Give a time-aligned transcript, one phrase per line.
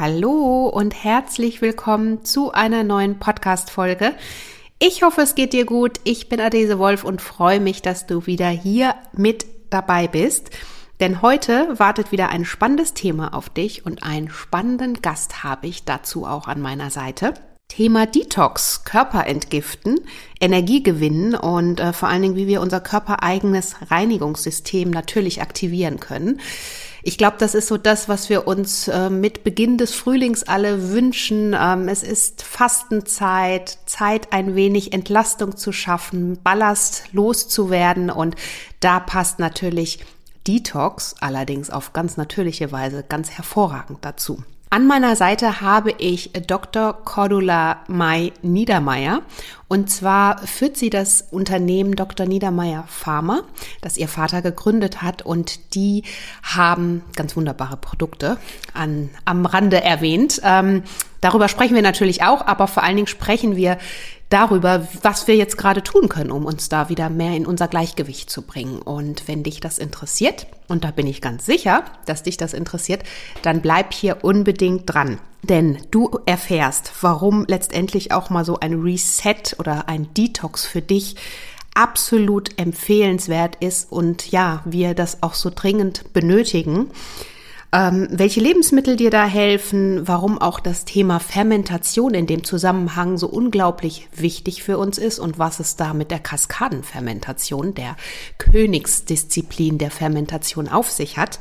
[0.00, 4.14] Hallo und herzlich willkommen zu einer neuen Podcast-Folge.
[4.78, 6.00] Ich hoffe, es geht dir gut.
[6.04, 10.52] Ich bin Adese Wolf und freue mich, dass du wieder hier mit dabei bist.
[11.00, 15.84] Denn heute wartet wieder ein spannendes Thema auf dich und einen spannenden Gast habe ich
[15.84, 17.34] dazu auch an meiner Seite.
[17.68, 20.00] Thema Detox, Körper entgiften,
[20.40, 26.40] Energie gewinnen und äh, vor allen Dingen, wie wir unser körpereigenes Reinigungssystem natürlich aktivieren können.
[27.02, 30.90] Ich glaube, das ist so das, was wir uns äh, mit Beginn des Frühlings alle
[30.90, 31.56] wünschen.
[31.58, 38.36] Ähm, es ist Fastenzeit, Zeit, ein wenig Entlastung zu schaffen, Ballast loszuwerden und
[38.80, 40.04] da passt natürlich
[40.46, 44.42] Detox allerdings auf ganz natürliche Weise ganz hervorragend dazu.
[44.72, 46.92] An meiner Seite habe ich Dr.
[47.04, 49.22] Cordula May Niedermeyer.
[49.66, 52.24] Und zwar führt sie das Unternehmen Dr.
[52.24, 53.42] Niedermeyer Pharma,
[53.80, 55.22] das ihr Vater gegründet hat.
[55.22, 56.04] Und die
[56.44, 58.36] haben ganz wunderbare Produkte
[58.72, 60.40] an, am Rande erwähnt.
[60.44, 60.84] Ähm,
[61.20, 63.76] darüber sprechen wir natürlich auch, aber vor allen Dingen sprechen wir
[64.30, 68.30] darüber, was wir jetzt gerade tun können, um uns da wieder mehr in unser Gleichgewicht
[68.30, 68.80] zu bringen.
[68.80, 73.02] Und wenn dich das interessiert, und da bin ich ganz sicher, dass dich das interessiert,
[73.42, 75.18] dann bleib hier unbedingt dran.
[75.42, 81.16] Denn du erfährst, warum letztendlich auch mal so ein Reset oder ein Detox für dich
[81.74, 86.90] absolut empfehlenswert ist und ja, wir das auch so dringend benötigen
[87.72, 93.28] ähm, welche Lebensmittel dir da helfen, warum auch das Thema Fermentation in dem Zusammenhang so
[93.28, 97.96] unglaublich wichtig für uns ist und was es da mit der Kaskadenfermentation, der
[98.38, 101.38] Königsdisziplin der Fermentation auf sich hat.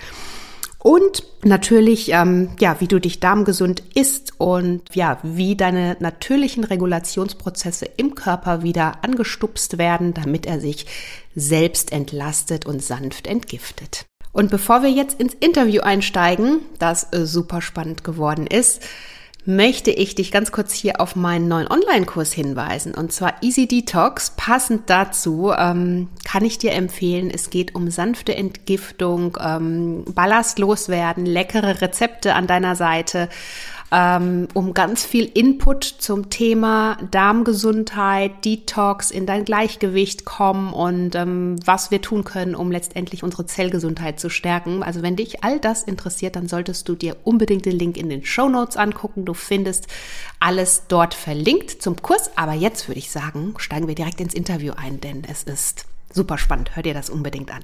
[0.82, 7.86] Und natürlich, ähm, ja, wie du dich darmgesund isst und ja, wie deine natürlichen Regulationsprozesse
[7.98, 10.86] im Körper wieder angestupst werden, damit er sich
[11.36, 14.09] selbst entlastet und sanft entgiftet.
[14.32, 18.82] Und bevor wir jetzt ins Interview einsteigen, das äh, super spannend geworden ist,
[19.46, 22.94] möchte ich dich ganz kurz hier auf meinen neuen Online-Kurs hinweisen.
[22.94, 24.32] Und zwar Easy Detox.
[24.38, 31.26] Passend dazu ähm, kann ich dir empfehlen, es geht um sanfte Entgiftung, ähm, Ballast loswerden,
[31.26, 33.30] leckere Rezepte an deiner Seite
[33.92, 41.56] ähm, um ganz viel Input zum Thema Darmgesundheit, Detox, in dein Gleichgewicht kommen und ähm,
[41.66, 44.84] was wir tun können, um letztendlich unsere Zellgesundheit zu stärken.
[44.84, 48.24] Also wenn dich all das interessiert, dann solltest du dir unbedingt den Link in den
[48.26, 49.26] Show Notes angucken.
[49.26, 49.88] Du findest
[50.40, 52.32] alles dort verlinkt zum Kurs.
[52.36, 56.38] Aber jetzt würde ich sagen, steigen wir direkt ins Interview ein, denn es ist super
[56.38, 56.76] spannend.
[56.76, 57.64] Hör dir das unbedingt an.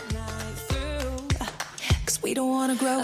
[2.23, 3.01] We don't wanna grow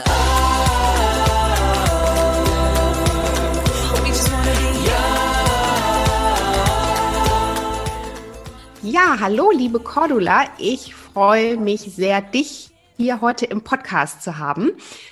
[8.84, 10.46] Ja, hallo, liebe Cordula.
[10.60, 12.67] Ich freue mich sehr, dich
[12.98, 14.72] hier heute im Podcast zu haben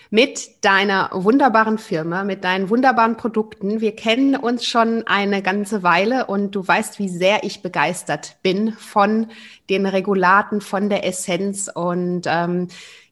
[0.09, 3.79] mit deiner wunderbaren Firma, mit deinen wunderbaren Produkten.
[3.79, 8.73] Wir kennen uns schon eine ganze Weile und du weißt, wie sehr ich begeistert bin
[8.73, 9.27] von
[9.69, 12.67] den Regulaten, von der Essenz und ähm,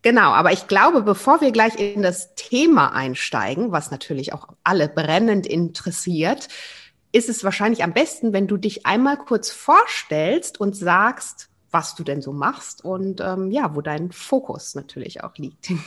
[0.06, 4.89] Genau, aber ich glaube, bevor wir gleich in das Thema einsteigen, was natürlich auch alle
[4.89, 6.50] brennend interessiert,
[7.13, 12.03] ist es wahrscheinlich am besten, wenn du dich einmal kurz vorstellst und sagst, was du
[12.03, 15.72] denn so machst und ähm, ja, wo dein Fokus natürlich auch liegt.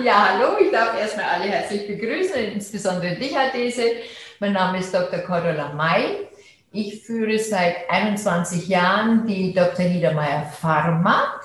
[0.00, 3.92] Ja, hallo, ich darf erstmal alle herzlich begrüßen, insbesondere dich, Adese.
[4.40, 5.20] Mein Name ist Dr.
[5.20, 6.26] Cordula May.
[6.72, 9.84] Ich führe seit 21 Jahren die Dr.
[9.84, 11.40] Niedermeyer Pharma.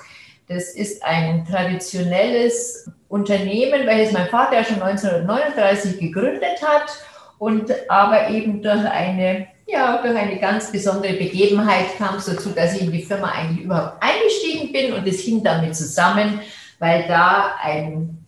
[0.47, 6.89] Das ist ein traditionelles Unternehmen, welches mein Vater schon 1939 gegründet hat
[7.37, 12.75] und aber eben durch eine, ja, durch eine ganz besondere Begebenheit kam es dazu, dass
[12.75, 16.41] ich in die Firma eigentlich überhaupt eingestiegen bin und es hing damit zusammen,
[16.79, 18.19] weil da ein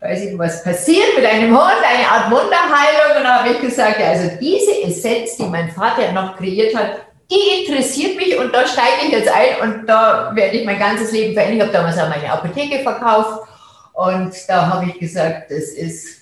[0.00, 3.18] weiß ich, was passiert mit einem Hund, eine Art Wunderheilung.
[3.18, 7.02] Und da habe ich gesagt, ja, also diese Essenz, die mein Vater noch kreiert hat,
[7.30, 11.12] die interessiert mich und da steige ich jetzt ein und da werde ich mein ganzes
[11.12, 11.58] Leben verändern.
[11.58, 13.46] Ich habe damals auch meine Apotheke verkauft
[13.92, 16.19] und da habe ich gesagt, das ist,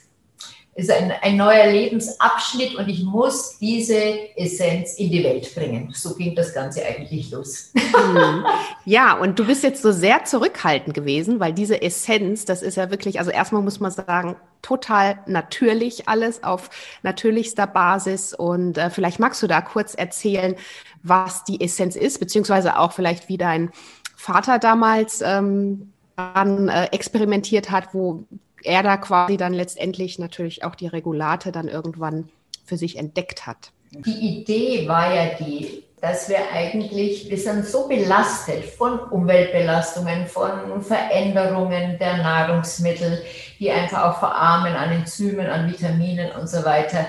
[0.78, 5.92] ist ein, ein neuer Lebensabschnitt und ich muss diese Essenz in die Welt bringen.
[5.92, 7.72] So ging das Ganze eigentlich los.
[7.74, 8.44] Mhm.
[8.84, 12.90] Ja, und du bist jetzt so sehr zurückhaltend gewesen, weil diese Essenz, das ist ja
[12.90, 16.70] wirklich, also erstmal muss man sagen, total natürlich alles auf
[17.02, 18.32] natürlichster Basis.
[18.32, 20.54] Und äh, vielleicht magst du da kurz erzählen,
[21.02, 23.72] was die Essenz ist, beziehungsweise auch vielleicht, wie dein
[24.16, 28.24] Vater damals ähm, äh, experimentiert hat, wo
[28.64, 32.28] er da quasi dann letztendlich natürlich auch die Regulate dann irgendwann
[32.64, 33.72] für sich entdeckt hat.
[33.90, 40.82] Die Idee war ja die, dass wir eigentlich, wir sind so belastet von Umweltbelastungen, von
[40.82, 43.22] Veränderungen der Nahrungsmittel,
[43.58, 47.06] die einfach auch verarmen an Enzymen, an Vitaminen und so weiter.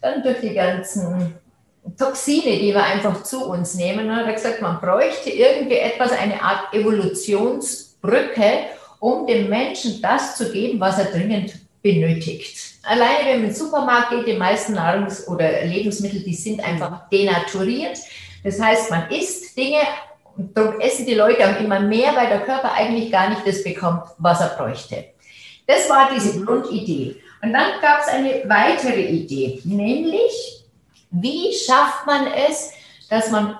[0.00, 1.34] Dann durch die ganzen
[1.98, 4.08] Toxine, die wir einfach zu uns nehmen.
[4.08, 8.52] Er hat gesagt, man bräuchte irgendwie etwas, eine Art Evolutionsbrücke,
[9.00, 12.56] um dem Menschen das zu geben, was er dringend benötigt.
[12.82, 17.08] Alleine, wenn man in den Supermarkt geht, die meisten Nahrungs- oder Lebensmittel, die sind einfach
[17.10, 17.98] denaturiert.
[18.42, 19.80] Das heißt, man isst Dinge
[20.36, 23.62] und darum essen die Leute auch immer mehr, weil der Körper eigentlich gar nicht das
[23.62, 25.04] bekommt, was er bräuchte.
[25.66, 27.16] Das war diese Grundidee.
[27.42, 30.64] Und dann gab es eine weitere Idee, nämlich,
[31.10, 32.72] wie schafft man es,
[33.08, 33.58] dass man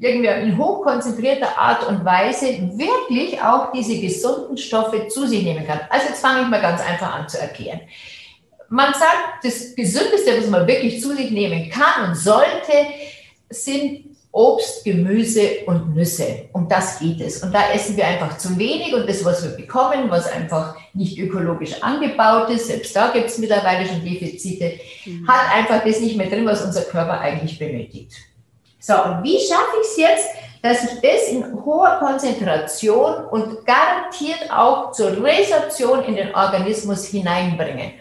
[0.00, 5.80] irgendwie in hochkonzentrierter Art und Weise wirklich auch diese gesunden Stoffe zu sich nehmen kann.
[5.90, 7.80] Also jetzt fange ich mal ganz einfach an zu erklären.
[8.68, 12.72] Man sagt, das Gesündeste, was man wirklich zu sich nehmen kann und sollte,
[13.50, 16.48] sind Obst, Gemüse und Nüsse.
[16.52, 17.42] Um das geht es.
[17.42, 21.18] Und da essen wir einfach zu wenig und das, was wir bekommen, was einfach nicht
[21.18, 25.26] ökologisch angebaut ist, selbst da gibt es mittlerweile schon Defizite, mhm.
[25.26, 28.12] hat einfach das nicht mehr drin, was unser Körper eigentlich benötigt.
[28.80, 30.26] So, und wie schaffe ich es jetzt,
[30.62, 37.92] dass ich das in hoher Konzentration und garantiert auch zur Resorption in den Organismus hineinbringe?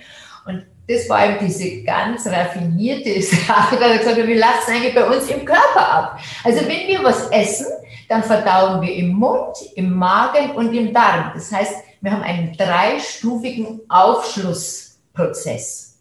[0.45, 5.05] Und das war eben diese ganz raffinierte Sache, da hat gesagt, wir lassen eigentlich bei
[5.05, 6.19] uns im Körper ab.
[6.43, 7.67] Also wenn wir was essen,
[8.07, 11.31] dann verdauen wir im Mund, im Magen und im Darm.
[11.35, 15.97] Das heißt, wir haben einen dreistufigen Aufschlussprozess.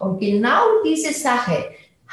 [0.00, 1.66] Und genau diese Sache,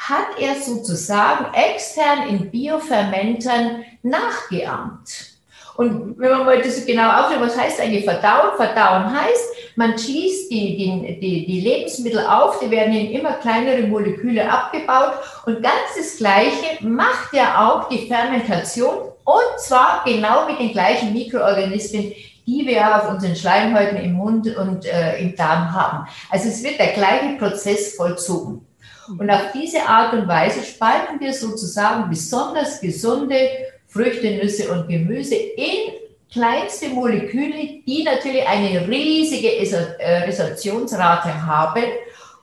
[0.08, 5.32] hat er sozusagen extern in Biofermentern nachgeahmt.
[5.76, 8.56] Und wenn man mal das genau aufschaut, was heißt eigentlich verdauen?
[8.56, 13.82] Verdauen heißt, man schließt die, die, die, die Lebensmittel auf, die werden in immer kleinere
[13.86, 15.14] Moleküle abgebaut
[15.46, 21.14] und ganz das Gleiche macht ja auch die Fermentation und zwar genau mit den gleichen
[21.14, 22.12] Mikroorganismen,
[22.46, 26.06] die wir auf unseren Schleimhäuten im Mund und äh, im Darm haben.
[26.28, 28.66] Also es wird der gleiche Prozess vollzogen.
[29.08, 33.36] Und auf diese Art und Weise spalten wir sozusagen besonders gesunde
[33.88, 35.92] Früchte, Nüsse und Gemüse in
[36.32, 41.84] kleinste Moleküle, die natürlich eine riesige äh, Resorptionsrate haben.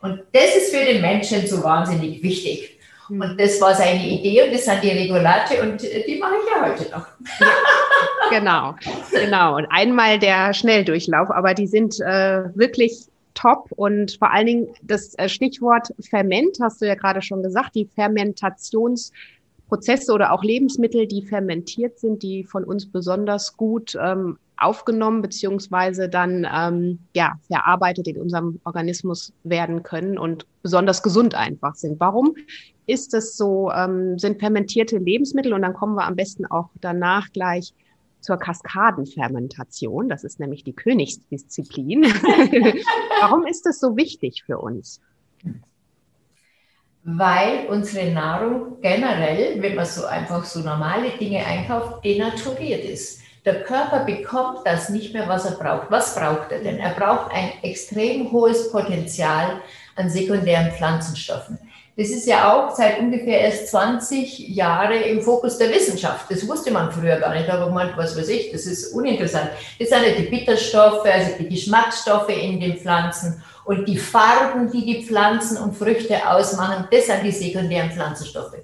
[0.02, 2.78] Und das ist für den Menschen so wahnsinnig wichtig.
[3.08, 3.22] Hm.
[3.22, 6.52] Und das war seine Idee und das sind die Regulate und äh, die mache ich
[6.52, 7.08] ja heute noch.
[7.40, 8.76] Ja, genau,
[9.12, 9.58] genau.
[9.58, 15.14] Und einmal der Schnelldurchlauf, aber die sind äh, wirklich top und vor allen Dingen das
[15.18, 21.22] äh, Stichwort Ferment hast du ja gerade schon gesagt, die Fermentationsprozesse oder auch Lebensmittel, die
[21.22, 28.18] fermentiert sind, die von uns besonders gut ähm, aufgenommen beziehungsweise dann ähm, ja verarbeitet in
[28.18, 32.00] unserem Organismus werden können und besonders gesund einfach sind.
[32.00, 32.36] Warum
[32.86, 33.72] ist es so?
[33.72, 37.74] Ähm, sind fermentierte Lebensmittel und dann kommen wir am besten auch danach gleich
[38.20, 40.10] zur Kaskadenfermentation.
[40.10, 42.04] Das ist nämlich die Königsdisziplin.
[43.22, 45.02] Warum ist das so wichtig für uns?
[47.04, 53.22] Weil unsere Nahrung generell, wenn man so einfach so normale Dinge einkauft, denaturiert ist.
[53.46, 55.90] Der Körper bekommt das nicht mehr, was er braucht.
[55.90, 56.78] Was braucht er denn?
[56.78, 59.62] Er braucht ein extrem hohes Potenzial
[59.96, 61.58] an sekundären Pflanzenstoffen.
[62.00, 66.32] Das ist ja auch seit ungefähr erst 20 Jahre im Fokus der Wissenschaft.
[66.32, 67.50] Das wusste man früher gar nicht.
[67.50, 69.50] Aber man, was weiß ich, das ist uninteressant.
[69.78, 74.86] Das sind ja die Bitterstoffe, also die Geschmacksstoffe in den Pflanzen und die Farben, die
[74.86, 78.56] die Pflanzen und Früchte ausmachen, das sind die sekundären Pflanzenstoffe.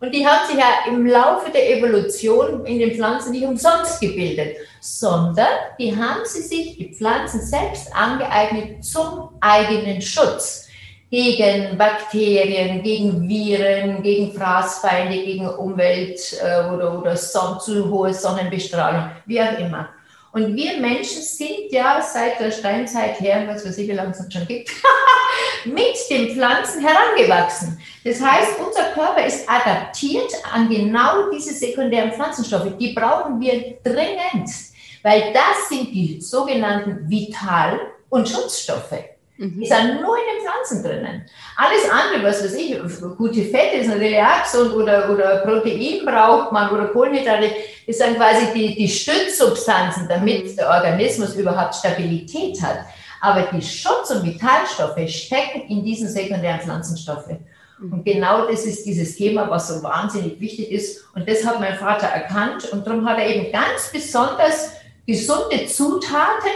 [0.00, 4.56] Und die haben sich ja im Laufe der Evolution in den Pflanzen nicht umsonst gebildet,
[4.80, 5.46] sondern
[5.78, 10.66] die haben sie sich, die Pflanzen selbst angeeignet zum eigenen Schutz
[11.10, 19.10] gegen Bakterien, gegen Viren, gegen Fraßfeinde, gegen Umwelt äh, oder, oder Son zu hohe Sonnenbestrahlung,
[19.26, 19.88] wie auch immer.
[20.32, 24.32] Und wir Menschen sind ja seit der Steinzeit her, was weiß ich, wie lange es
[24.32, 24.70] schon gibt,
[25.64, 27.80] mit den Pflanzen herangewachsen.
[28.04, 32.76] Das heißt, unser Körper ist adaptiert an genau diese sekundären Pflanzenstoffe.
[32.78, 34.48] Die brauchen wir dringend,
[35.02, 39.09] weil das sind die sogenannten Vital- und Schutzstoffe.
[39.40, 39.58] Mhm.
[39.58, 41.24] Die sind nur in den Pflanzen drinnen.
[41.56, 42.78] Alles andere, was weiß ich,
[43.16, 47.50] gute Fette ist natürlich auch gesund oder, oder Protein braucht man oder Kohlenhydrate,
[47.86, 50.56] ist dann quasi die, die Stützsubstanzen, damit mhm.
[50.56, 52.80] der Organismus überhaupt Stabilität hat.
[53.22, 57.38] Aber die Schutz- und Vitalstoffe stecken in diesen sekundären Pflanzenstoffen.
[57.78, 57.92] Mhm.
[57.94, 61.06] Und genau das ist dieses Thema, was so wahnsinnig wichtig ist.
[61.14, 62.70] Und das hat mein Vater erkannt.
[62.72, 64.72] Und darum hat er eben ganz besonders
[65.06, 66.50] gesunde Zutaten.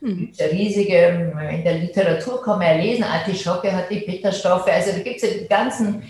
[0.00, 0.32] Mhm.
[0.50, 4.66] riesige, in der Literatur kann man ja lesen, Artischocke hat die Bitterstoffe.
[4.66, 6.02] Also da gibt es ja ganzen.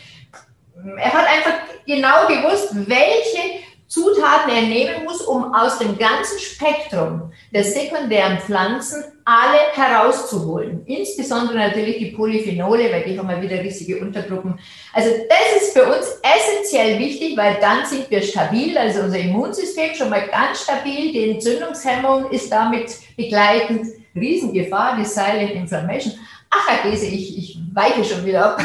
[0.96, 7.32] Er hat einfach genau gewusst, welche Zutaten er nehmen muss, um aus dem ganzen Spektrum
[7.52, 10.86] der sekundären Pflanzen alle herauszuholen.
[10.86, 14.60] Insbesondere natürlich die Polyphenole, weil die haben ja wieder riesige Untergruppen.
[14.92, 19.92] Also das ist für uns essentiell wichtig, weil dann sind wir stabil, also unser Immunsystem
[19.96, 23.88] schon mal ganz stabil, die Entzündungshemmung ist damit begleitend.
[24.14, 26.14] Riesengefahr, die Silent Inflammation.
[26.50, 28.64] Ach, Herr Gese, ich, ich weiche schon wieder ab.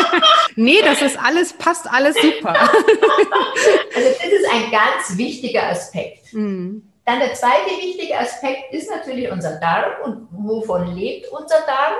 [0.56, 2.54] nee, das ist alles, passt alles super.
[2.60, 6.32] also das ist ein ganz wichtiger Aspekt.
[6.32, 6.82] Mhm.
[7.04, 11.94] Dann der zweite wichtige Aspekt ist natürlich unser Darm und wovon lebt unser Darm?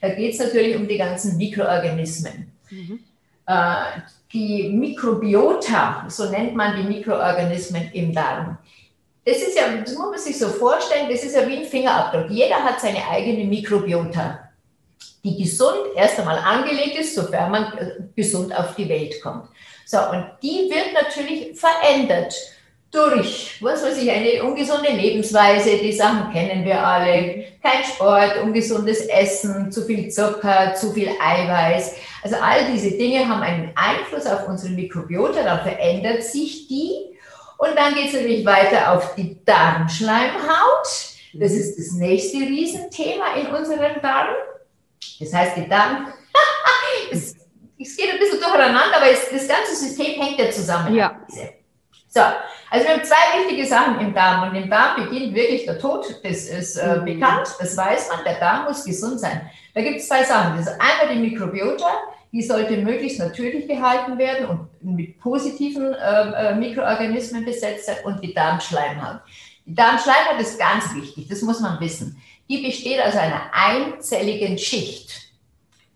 [0.00, 2.52] Da geht es natürlich um die ganzen Mikroorganismen.
[2.70, 3.00] Mhm.
[3.46, 3.74] Äh,
[4.32, 8.58] die Mikrobiota, so nennt man die Mikroorganismen im Darm.
[9.24, 12.30] Das ist ja, das muss man sich so vorstellen, das ist ja wie ein Fingerabdruck.
[12.30, 14.48] Jeder hat seine eigene Mikrobiota
[15.24, 19.48] die gesund erst einmal angelegt ist, sofern man äh, gesund auf die Welt kommt.
[19.86, 22.34] So, und die wird natürlich verändert
[22.92, 29.06] durch, was weiß ich, eine ungesunde Lebensweise, die Sachen kennen wir alle, kein Sport, ungesundes
[29.06, 31.94] Essen, zu viel Zucker, zu viel Eiweiß.
[32.22, 37.16] Also all diese Dinge haben einen Einfluss auf unsere Mikrobiota, dann verändert sich die.
[37.56, 40.86] Und dann geht es natürlich weiter auf die Darmschleimhaut.
[41.34, 44.34] Das ist das nächste Riesenthema in unserem Darm.
[45.20, 46.12] Das heißt, die Darm,
[47.10, 47.36] es,
[47.78, 50.94] es, geht ein bisschen durcheinander, aber es, das ganze System hängt ja zusammen.
[50.94, 51.20] Ja.
[52.08, 52.20] So,
[52.70, 56.20] also wir haben zwei wichtige Sachen im Darm und im Darm beginnt wirklich der Tod.
[56.22, 57.04] Das ist äh, mhm.
[57.06, 58.24] bekannt, das weiß man.
[58.24, 59.50] Der Darm muss gesund sein.
[59.74, 60.58] Da gibt es zwei Sachen.
[60.58, 61.86] Das ist einmal die Mikrobiota,
[62.30, 68.22] die sollte möglichst natürlich gehalten werden und mit positiven äh, äh, Mikroorganismen besetzt sein und
[68.22, 69.20] die Darmschleimhaut.
[69.64, 75.10] Die Darmschleimhaut ist ganz wichtig, das muss man wissen die besteht aus einer einzelligen Schicht.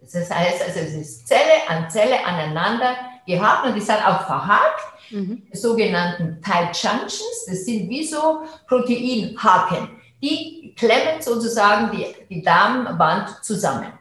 [0.00, 4.81] Das heißt, also es ist Zelle an Zelle aneinander gehabt und die sind auch verhakt,
[5.11, 5.43] mhm.
[5.53, 7.47] sogenannten Tight Junctions.
[7.47, 9.88] Das sind wie so Proteinhaken.
[10.23, 13.93] Die klemmen sozusagen die, die Darmwand zusammen.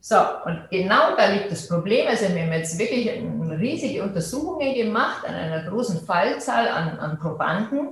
[0.00, 2.08] So, und genau da liegt das Problem.
[2.08, 3.08] Also wir haben jetzt wirklich
[3.58, 7.90] riesige Untersuchungen gemacht an einer großen Fallzahl an, an Probanden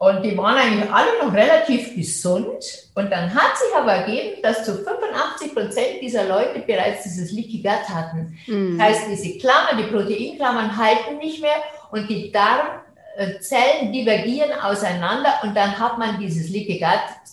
[0.00, 2.64] und die waren eigentlich alle noch relativ gesund.
[2.94, 7.58] Und dann hat sich aber ergeben, dass zu 85 Prozent dieser Leute bereits dieses Leaky
[7.58, 8.34] Gut hatten.
[8.46, 8.78] Mhm.
[8.78, 11.56] Das heißt, diese Klammern, die Proteinklammern halten nicht mehr
[11.90, 16.88] und die Darmzellen divergieren auseinander und dann hat man dieses Leaky Gut,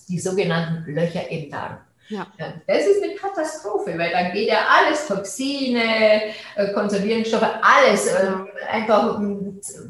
[0.09, 1.77] die sogenannten Löcher im Darm.
[2.09, 2.25] Ja.
[2.67, 8.27] das ist eine Katastrophe, weil dann geht ja alles, Toxine, äh, Konservierungsstoffe, alles, äh,
[8.71, 9.19] einfach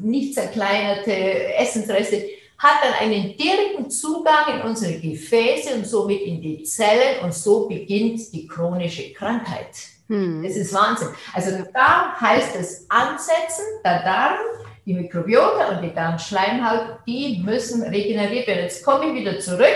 [0.00, 6.62] nicht zerkleinerte Essensreste hat dann einen direkten Zugang in unsere Gefäße und somit in die
[6.64, 9.70] Zellen und so beginnt die chronische Krankheit.
[10.08, 10.42] Hm.
[10.42, 11.08] Das ist Wahnsinn.
[11.32, 14.38] Also da heißt es ansetzen, der Darm,
[14.84, 18.62] die Mikrobiota und die Darmschleimhaut, die müssen regeneriert werden.
[18.62, 19.66] Jetzt komme ich wieder zurück.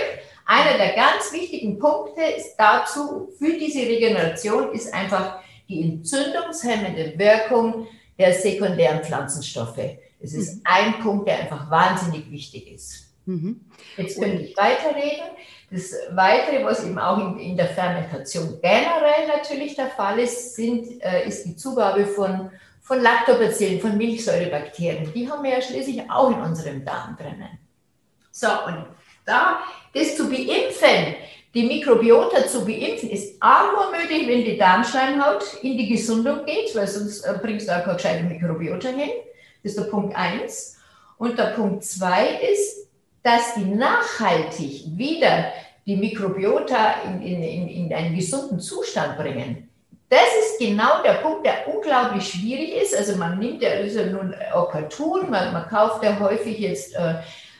[0.45, 7.87] Einer der ganz wichtigen Punkte ist dazu für diese Regeneration ist einfach die entzündungshemmende Wirkung
[8.19, 9.99] der sekundären Pflanzenstoffe.
[10.23, 10.63] Es ist mhm.
[10.65, 13.13] ein Punkt, der einfach wahnsinnig wichtig ist.
[13.27, 13.61] Mhm.
[13.97, 15.25] Jetzt könnte ich weiterreden.
[15.71, 21.03] Das Weitere, was eben auch in, in, der Fermentation generell natürlich der Fall ist, sind,
[21.03, 22.51] äh, ist die Zugabe von,
[22.81, 25.13] von Lactobacillen, von Milchsäurebakterien.
[25.15, 27.59] Die haben wir ja schließlich auch in unserem Darm drinnen.
[28.31, 28.87] So, und
[29.25, 29.61] da
[29.95, 31.15] das zu beimpfen,
[31.55, 36.75] die Mikrobiota zu beimpfen, ist auch nur möglich, wenn die Darmschleimhaut in die Gesundung geht,
[36.75, 39.11] weil sonst äh, bringst du auch keine gescheite Mikrobiota hin.
[39.63, 40.79] Das ist der Punkt 1.
[41.19, 42.89] Und der Punkt 2 ist,
[43.23, 45.53] dass die nachhaltig wieder
[45.87, 49.69] die Mikrobiota in, in, in, in einen gesunden Zustand bringen.
[50.09, 52.95] Das ist genau der Punkt, der unglaublich schwierig ist.
[52.95, 57.15] Also man nimmt ja, ist ja nun Opportun, man, man kauft ja häufig jetzt äh,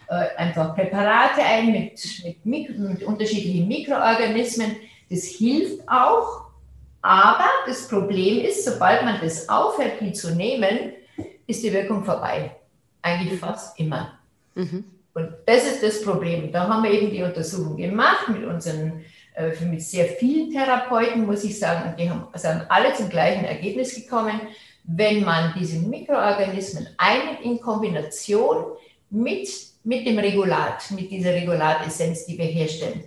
[0.09, 4.77] äh, einfach Präparate ein mit, mit, Mik mit unterschiedlichen Mikroorganismen.
[5.09, 6.43] Das hilft auch,
[7.01, 10.93] aber das Problem ist, sobald man das aufhört, die zu nehmen,
[11.53, 12.57] ist die Wirkung vorbei.
[13.01, 13.39] Eigentlich mhm.
[13.39, 14.19] fast immer.
[14.55, 14.85] Mhm.
[15.15, 16.51] Und das ist das Problem.
[16.53, 19.05] Da haben wir eben die Untersuchung gemacht mit unseren
[19.35, 23.95] äh, mit sehr vielen Therapeuten, muss ich sagen, die haben, sind alle zum gleichen Ergebnis
[23.95, 24.41] gekommen.
[24.85, 28.77] Wenn man diese Mikroorganismen einnimmt in Kombination
[29.09, 29.49] mit,
[29.85, 33.05] mit dem Regulat, mit dieser Regulatessenz, die wir herstellen,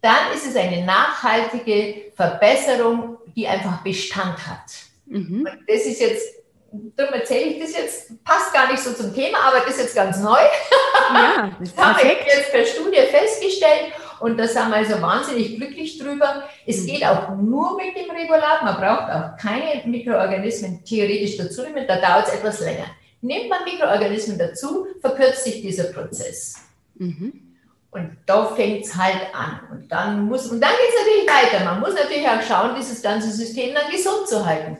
[0.00, 4.70] dann ist es eine nachhaltige Verbesserung, die einfach Bestand hat.
[5.06, 5.40] Mhm.
[5.40, 6.37] Und das ist jetzt
[6.72, 9.96] darum erzähle ich das jetzt, passt gar nicht so zum Thema, aber das ist jetzt
[9.96, 10.38] ganz neu.
[11.12, 15.56] Ja, das, das haben wir jetzt per Studie festgestellt und da sind wir also wahnsinnig
[15.56, 16.44] glücklich drüber.
[16.66, 21.86] Es geht auch nur mit dem Regulat, man braucht auch keine Mikroorganismen theoretisch dazu nehmen,
[21.86, 22.86] da dauert es etwas länger.
[23.20, 26.56] Nimmt man Mikroorganismen dazu, verkürzt sich dieser Prozess.
[26.96, 27.48] Mhm.
[27.90, 29.60] Und da fängt es halt an.
[29.72, 31.64] Und dann muss, und dann geht es natürlich weiter.
[31.64, 34.76] Man muss natürlich auch schauen, dieses ganze System dann gesund zu halten.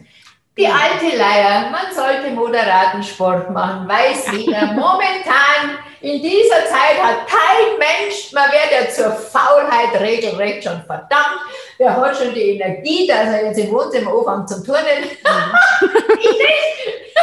[0.58, 4.66] Die alte Leier, man sollte moderaten Sport machen, weiß jeder.
[4.74, 11.42] Momentan in dieser Zeit hat kein Mensch, man wird ja zur Faulheit regelrecht schon verdammt.
[11.78, 15.04] Der hat schon die Energie, dass er jetzt im Wohnzimmer anfängt zum Turnen.
[15.04, 15.88] Mhm.
[16.18, 17.14] ich nicht.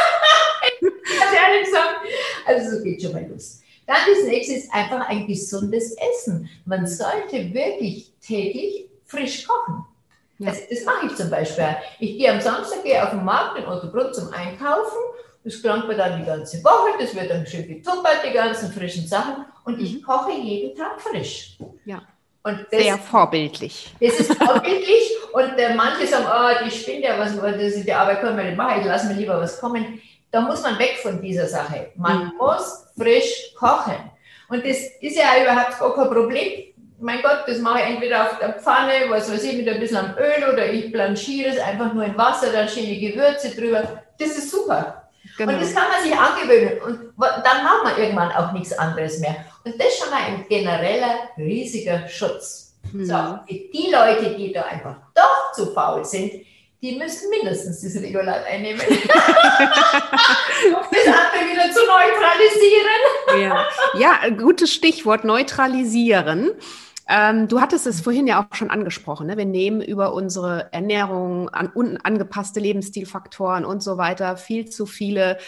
[0.80, 1.96] Ganz ehrlich gesagt.
[2.46, 3.60] Also so geht schon mal los.
[3.86, 6.48] Dann das nächste ist einfach ein gesundes Essen.
[6.64, 9.84] Man sollte wirklich täglich frisch kochen.
[10.38, 10.50] Ja.
[10.50, 11.76] Das, das mache ich zum Beispiel.
[11.98, 14.98] Ich gehe am Samstag gehe auf den Markt in Ottobrunn zum Einkaufen.
[15.44, 16.98] Das krankt mir dann die ganze Woche.
[16.98, 19.46] Das wird dann schön getuppert, die ganzen frischen Sachen.
[19.64, 20.02] Und ich mhm.
[20.02, 21.56] koche jeden Tag frisch.
[21.84, 22.02] Ja.
[22.42, 23.94] Und das, Sehr vorbildlich.
[24.00, 25.10] Das ist vorbildlich.
[25.32, 28.44] und äh, manche sagen, oh, die spinnt ja was, das ist die Arbeit können wir
[28.44, 30.00] nicht machen, ich lasse mir lieber was kommen.
[30.30, 31.92] Da muss man weg von dieser Sache.
[31.96, 32.32] Man mhm.
[32.38, 33.96] muss frisch kochen.
[34.48, 38.38] Und das ist ja überhaupt gar kein Problem mein Gott, das mache ich entweder auf
[38.38, 42.04] der Pfanne, was weiß ich, mit ein bisschen Öl oder ich blanchiere es einfach nur
[42.04, 44.02] in Wasser, dann schöne Gewürze drüber.
[44.18, 45.02] Das ist super.
[45.36, 45.52] Genau.
[45.52, 49.36] Und das kann man sich angewöhnen und dann macht man irgendwann auch nichts anderes mehr.
[49.64, 52.74] Und das ist schon mal ein genereller, riesiger Schutz.
[52.92, 53.04] Mhm.
[53.04, 53.14] So,
[53.46, 56.32] für die Leute, die da einfach doch zu faul sind,
[56.86, 58.80] die müssen mindestens das Regulat einnehmen.
[58.80, 58.88] das
[60.70, 63.02] andere wieder zu neutralisieren.
[63.42, 63.66] ja.
[63.98, 66.50] ja, gutes Stichwort, neutralisieren.
[67.08, 69.28] Ähm, du hattest es vorhin ja auch schon angesprochen.
[69.28, 69.36] Ne?
[69.36, 75.38] Wir nehmen über unsere Ernährung, an, un, angepasste Lebensstilfaktoren und so weiter viel zu viele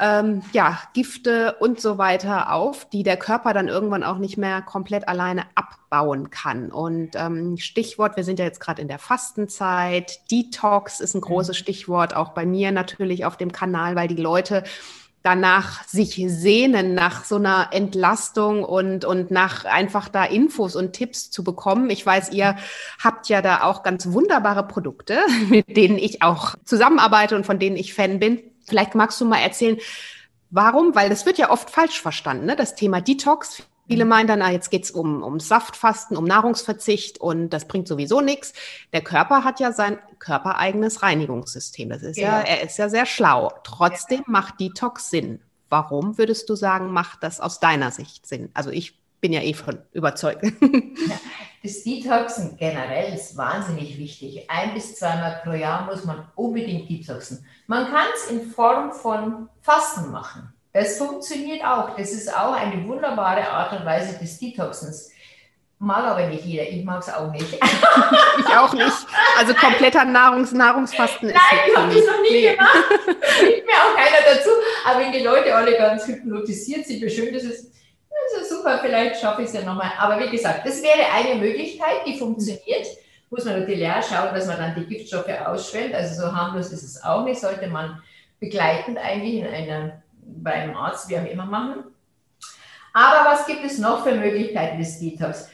[0.00, 4.62] ähm, ja, Gifte und so weiter auf, die der Körper dann irgendwann auch nicht mehr
[4.62, 6.70] komplett alleine abbauen kann.
[6.70, 10.20] Und ähm, Stichwort, wir sind ja jetzt gerade in der Fastenzeit.
[10.30, 11.62] Detox ist ein großes mhm.
[11.62, 14.64] Stichwort, auch bei mir natürlich auf dem Kanal, weil die Leute
[15.26, 21.32] danach sich sehnen, nach so einer Entlastung und, und nach einfach da Infos und Tipps
[21.32, 21.90] zu bekommen.
[21.90, 22.54] Ich weiß, ihr
[23.02, 27.76] habt ja da auch ganz wunderbare Produkte, mit denen ich auch zusammenarbeite und von denen
[27.76, 28.40] ich Fan bin.
[28.66, 29.78] Vielleicht magst du mal erzählen,
[30.50, 32.56] warum, weil das wird ja oft falsch verstanden, ne?
[32.56, 33.62] das Thema Detox.
[33.88, 34.10] Viele mhm.
[34.10, 38.52] meinen dann, ah, jetzt geht's um, um Saftfasten, um Nahrungsverzicht und das bringt sowieso nichts.
[38.92, 41.88] Der Körper hat ja sein körpereigenes Reinigungssystem.
[41.88, 43.52] Das ist ja, ja er ist ja sehr schlau.
[43.62, 45.40] Trotzdem macht Detox Sinn.
[45.68, 48.50] Warum würdest du sagen, macht das aus deiner Sicht Sinn?
[48.54, 50.42] Also ich bin ja eh von überzeugt.
[50.42, 51.18] Ja,
[51.62, 54.48] das Detoxen generell ist wahnsinnig wichtig.
[54.48, 57.44] Ein bis zweimal pro Jahr muss man unbedingt detoxen.
[57.66, 60.52] Man kann es in Form von Fasten machen.
[60.72, 61.96] Das funktioniert auch.
[61.96, 65.10] Das ist auch eine wunderbare Art und Weise des Detoxens.
[65.78, 66.68] Mag aber nicht jeder.
[66.68, 67.52] Ich mag es auch nicht.
[68.38, 69.06] ich auch nicht.
[69.38, 72.50] Also kompletter Nahrungs Nahrungsfasten Nein, ist ich habe das noch nie nee.
[72.50, 72.76] gemacht.
[73.42, 74.50] Nicht mir auch keiner dazu.
[74.86, 77.75] Aber wenn die Leute alle ganz hypnotisiert sind, wie schön das ist,
[78.40, 79.92] ist super, vielleicht schaffe ich es ja nochmal.
[79.98, 82.86] Aber wie gesagt, das wäre eine Möglichkeit, die funktioniert.
[83.30, 85.94] Muss man natürlich auch schauen, dass man dann die Giftstoffe ausschwemmt.
[85.94, 87.40] Also so harmlos ist es auch nicht.
[87.40, 88.02] Sollte man
[88.38, 91.84] begleitend eigentlich in einer bei einem Arzt, wie auch immer machen.
[92.92, 95.48] Aber was gibt es noch für Möglichkeiten des Detox?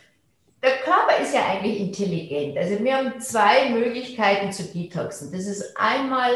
[0.63, 2.57] Der Körper ist ja eigentlich intelligent.
[2.57, 5.33] Also wir haben zwei Möglichkeiten zu detoxen.
[5.33, 6.31] Das ist einmal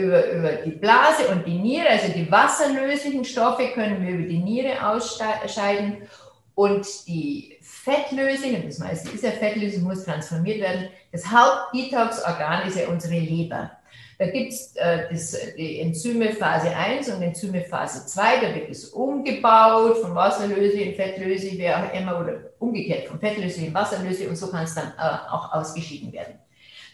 [0.00, 4.38] über, über die Blase und die Niere, also die wasserlöslichen Stoffe können wir über die
[4.38, 5.98] Niere ausscheiden
[6.54, 10.88] und die fettlöslichen, das meiste ist ja fettlöslich, muss transformiert werden.
[11.12, 13.70] Das Hauptdetox-Organ ist ja unsere Leber.
[14.18, 18.40] Da gibt es äh, die Enzyme Phase 1 und Enzyme Phase 2.
[18.40, 23.64] Da wird es umgebaut von Wasserlöse in Fettlöse, wer auch immer, oder umgekehrt von Fettlöse
[23.64, 26.34] in Wasserlöse und so kann es dann äh, auch ausgeschieden werden.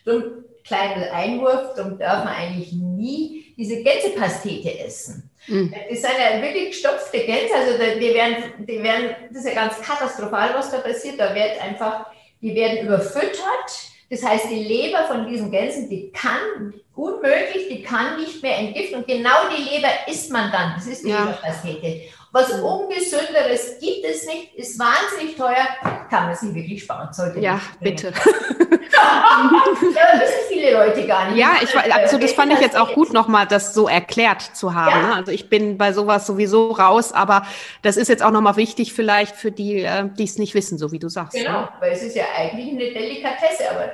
[0.06, 0.22] Ein
[0.68, 5.28] kleiner Einwurf, darum darf man eigentlich nie diese Gänsepastete essen.
[5.48, 5.74] Mhm.
[5.90, 9.80] Das sind ja wirklich gestopfte Gänse, also die werden, die werden, das ist ja ganz
[9.80, 11.18] katastrophal, was da passiert.
[11.18, 12.06] Da wird einfach,
[12.40, 18.18] die werden überfüttert das heißt, die Leber von diesen Gänsen, die kann unmöglich, die kann
[18.18, 19.00] nicht mehr entgiften.
[19.00, 20.72] Und genau die Leber isst man dann.
[20.74, 21.24] Das ist die ja.
[21.24, 22.02] Leberpastete.
[22.38, 25.66] Was Ungesünderes gibt es nicht, ist wahnsinnig teuer,
[26.08, 27.12] kann man sich wirklich sparen.
[27.12, 28.12] Sollte ja, bitte.
[28.92, 31.38] ja, wissen viele Leute gar nicht.
[31.38, 34.90] Ja, ich, also das fand ich jetzt auch gut, nochmal das so erklärt zu haben.
[34.90, 35.08] Ja.
[35.08, 35.14] Ne?
[35.16, 37.44] Also ich bin bei sowas sowieso raus, aber
[37.82, 40.92] das ist jetzt auch nochmal wichtig vielleicht für die, äh, die es nicht wissen, so
[40.92, 41.36] wie du sagst.
[41.36, 41.68] Genau, ne?
[41.80, 43.90] weil es ist ja eigentlich eine Delikatesse, aber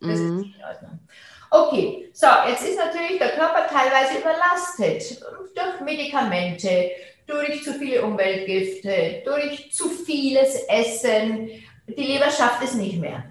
[0.00, 0.40] das mhm.
[0.40, 0.98] ist nicht in Ordnung.
[1.50, 5.22] Okay, so, jetzt ist natürlich der Körper teilweise überlastet
[5.54, 6.90] durch Medikamente,
[7.26, 11.50] durch zu viele Umweltgifte, durch zu vieles Essen.
[11.88, 13.24] Die Leber schafft es nicht mehr.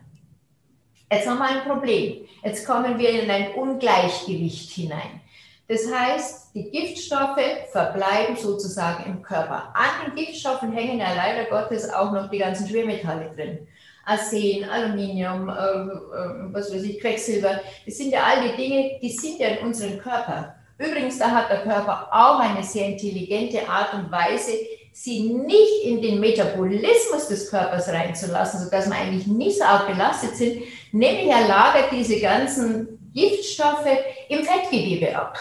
[1.11, 2.25] Jetzt haben wir ein Problem.
[2.43, 5.21] Jetzt kommen wir in ein Ungleichgewicht hinein.
[5.67, 9.73] Das heißt, die Giftstoffe verbleiben sozusagen im Körper.
[9.73, 13.67] An den Giftstoffen hängen ja leider Gottes auch noch die ganzen Schwermetalle drin.
[14.05, 17.61] Arsen, Aluminium, äh, äh, was weiß ich, Quecksilber.
[17.85, 20.54] Das sind ja all die Dinge, die sind ja in unserem Körper.
[20.77, 24.51] Übrigens, da hat der Körper auch eine sehr intelligente Art und Weise,
[24.91, 30.35] sie nicht in den Metabolismus des Körpers reinzulassen, sodass wir eigentlich nicht so arg belastet
[30.35, 30.61] sind,
[30.91, 33.87] nämlich er lagert diese ganzen Giftstoffe
[34.29, 35.37] im Fettgewebe ab.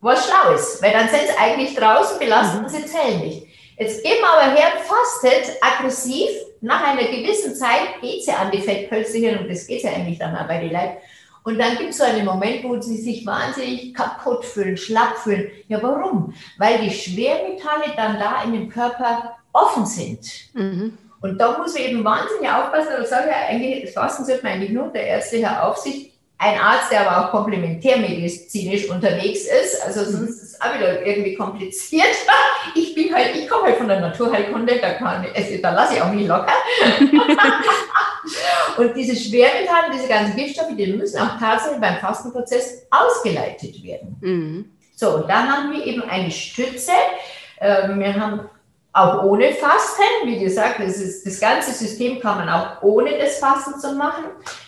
[0.00, 2.68] Was schlau ist, weil dann sind sie eigentlich draußen, belasten mhm.
[2.68, 3.46] sie Zellen nicht.
[3.78, 6.28] Jetzt geben wir aber her, fastet aggressiv,
[6.60, 10.32] nach einer gewissen Zeit geht sie an die Fettpölzchen und das geht ja eigentlich dann
[10.32, 10.98] mal bei den Leib.
[11.44, 15.50] Und dann gibt es so einen Moment, wo sie sich wahnsinnig kaputt fühlen, schlapp fühlen.
[15.68, 16.34] Ja, warum?
[16.58, 20.26] Weil die Schwermetalle dann da in dem Körper offen sind.
[20.54, 20.98] Mhm.
[21.20, 22.92] Und da muss man eben wahnsinnig aufpassen.
[22.98, 26.90] Das sage ich eigentlich, das Fasten sollte man eigentlich nur unter ärztlicher Aufsicht ein Arzt,
[26.90, 32.04] der aber auch komplementärmedizinisch unterwegs ist, also sonst ist es auch wieder irgendwie kompliziert.
[32.76, 36.02] Ich bin halt, ich komme halt von der Naturheilkunde, da, kann, also, da lasse ich
[36.02, 36.52] auch nie locker.
[38.78, 44.16] Und diese Schwermetalle, diese ganzen Giftstoffe, die müssen auch tatsächlich beim Fastenprozess ausgeleitet werden.
[44.20, 44.70] Mhm.
[44.96, 46.92] So, und dann haben wir eben eine Stütze.
[47.60, 48.48] Ähm, wir haben
[48.94, 53.38] auch ohne Fasten, wie gesagt, das, ist, das ganze System kann man auch ohne das
[53.38, 54.24] Fasten zu machen.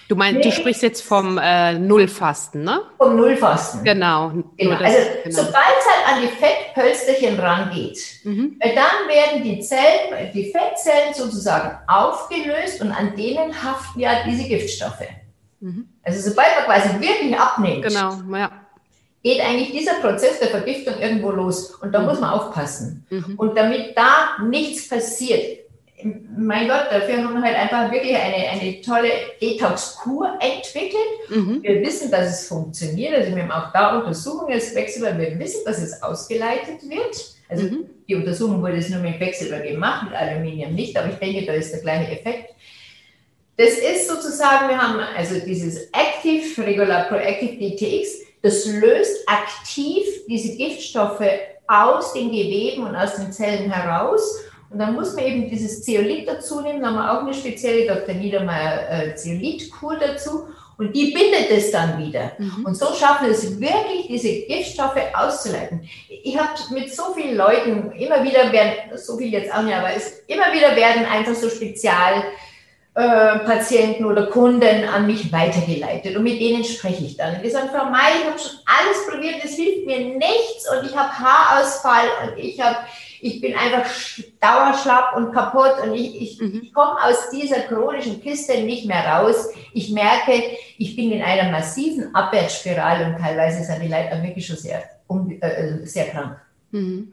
[0.08, 2.80] Du meinst, du sprichst jetzt vom äh, Nullfasten, ne?
[2.98, 3.84] Vom Nullfasten.
[3.84, 4.32] Genau.
[4.56, 4.78] genau.
[4.78, 5.36] Das, also genau.
[5.36, 8.58] sobald es halt an die Fettpölsterchen rangeht, mhm.
[8.60, 15.06] Dann werden die Zellen, die Fettzellen sozusagen aufgelöst und an denen haften ja diese Giftstoffe.
[15.60, 15.88] Mhm.
[16.02, 17.84] Also sobald man quasi wirklich abnimmt.
[17.84, 18.65] Genau, ja
[19.26, 21.74] geht eigentlich dieser Prozess der Vergiftung irgendwo los.
[21.82, 22.06] Und da mhm.
[22.06, 23.04] muss man aufpassen.
[23.10, 23.34] Mhm.
[23.36, 25.66] Und damit da nichts passiert,
[26.36, 29.08] mein Gott, dafür haben wir halt einfach wirklich eine, eine tolle
[29.42, 31.28] Detox-Kur entwickelt.
[31.30, 31.60] Mhm.
[31.60, 33.14] Wir wissen, dass es funktioniert.
[33.14, 35.18] Also wir haben auch da Untersuchungen des Quecksilber.
[35.18, 37.34] Wir wissen, dass es ausgeleitet wird.
[37.48, 37.86] Also mhm.
[38.08, 40.96] die Untersuchung wurde es nur mit Quecksilber gemacht, mit Aluminium nicht.
[40.96, 42.54] Aber ich denke, da ist der gleiche Effekt.
[43.56, 50.56] Das ist sozusagen, wir haben also dieses Active Regular Proactive DTX das löst aktiv diese
[50.56, 51.28] Giftstoffe
[51.66, 54.40] aus den Geweben und aus den Zellen heraus.
[54.70, 56.80] Und dann muss man eben dieses Zeolit dazu nehmen.
[56.80, 58.14] Da haben wir auch eine spezielle Dr.
[58.14, 60.46] Niedermeyer äh, Zeolitkur dazu.
[60.78, 62.32] Und die bindet es dann wieder.
[62.38, 62.66] Mhm.
[62.66, 65.88] Und so schaffen es wirklich, diese Giftstoffe auszuleiten.
[66.08, 69.90] Ich habe mit so vielen Leuten, immer wieder werden, so viel jetzt auch nicht, aber
[69.96, 72.24] es, immer wieder werden einfach so Spezial-
[72.96, 77.42] äh, Patienten oder Kunden an mich weitergeleitet und mit denen spreche ich dann.
[77.42, 80.96] Die sagen, Frau May, ich habe schon alles probiert, es hilft mir nichts und ich
[80.96, 82.78] habe Haarausfall und ich habe
[83.20, 83.84] ich bin einfach
[84.40, 86.60] dauerschlapp und kaputt und ich, ich, mhm.
[86.62, 89.48] ich komme aus dieser chronischen Kiste nicht mehr raus.
[89.72, 90.42] Ich merke,
[90.78, 94.82] ich bin in einer massiven Abwärtsspirale und teilweise sind die Leute wirklich schon sehr,
[95.40, 96.38] äh, sehr krank.
[96.70, 97.12] Mhm.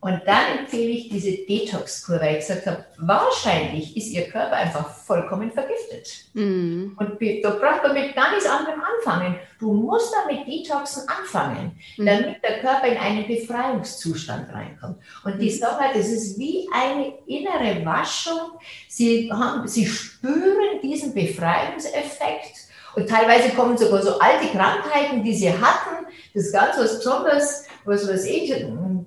[0.00, 4.90] Und dann empfehle ich diese Detox-Kur, weil ich gesagt habe, wahrscheinlich ist Ihr Körper einfach
[4.90, 6.26] vollkommen vergiftet.
[6.34, 6.92] Mm.
[6.96, 9.34] Und du brauchst damit gar nichts anderem anfangen.
[9.58, 12.06] Du musst damit Detoxen anfangen, mm.
[12.06, 14.98] damit der Körper in einen Befreiungszustand reinkommt.
[15.24, 15.64] Und die mhm.
[15.64, 18.52] halt, es ist wie eine innere Waschung.
[18.86, 22.68] Sie, haben, sie spüren diesen Befreiungseffekt.
[22.94, 26.06] Und teilweise kommen sogar so alte Krankheiten, die sie hatten.
[26.34, 28.50] Das ist ganz was Besonderes, was weiß ich,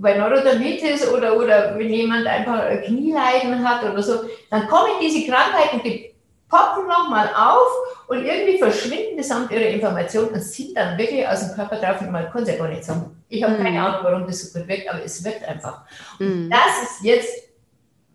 [0.02, 5.82] bei Neurodermitis oder, oder wenn jemand einfach Knieleiden hat oder so, dann kommen diese Krankheiten,
[5.84, 6.12] die
[6.50, 11.48] poppen nochmal auf und irgendwie verschwinden die samt ihrer Information und sind dann wirklich aus
[11.48, 13.24] dem Körper drauf und man kann es ja gar nicht sagen.
[13.30, 13.64] Ich habe mhm.
[13.64, 15.84] keine Ahnung, warum das so gut wirkt, aber es wirkt einfach.
[16.20, 16.46] Mhm.
[16.46, 17.50] Und das ist jetzt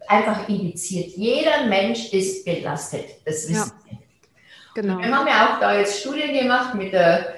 [0.07, 1.13] einfach indiziert.
[1.17, 3.07] Jeder Mensch ist belastet.
[3.25, 3.91] Das wissen ja.
[3.91, 4.83] wir.
[4.83, 4.99] Genau.
[4.99, 7.35] wir haben ja auch da jetzt Studien gemacht mit der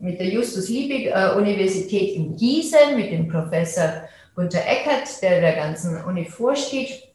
[0.00, 4.02] mit der Justus Liebig äh, in Gießen, mit dem Professor
[4.34, 7.12] Gunter Eckert, der der ganzen Uni vorsteht.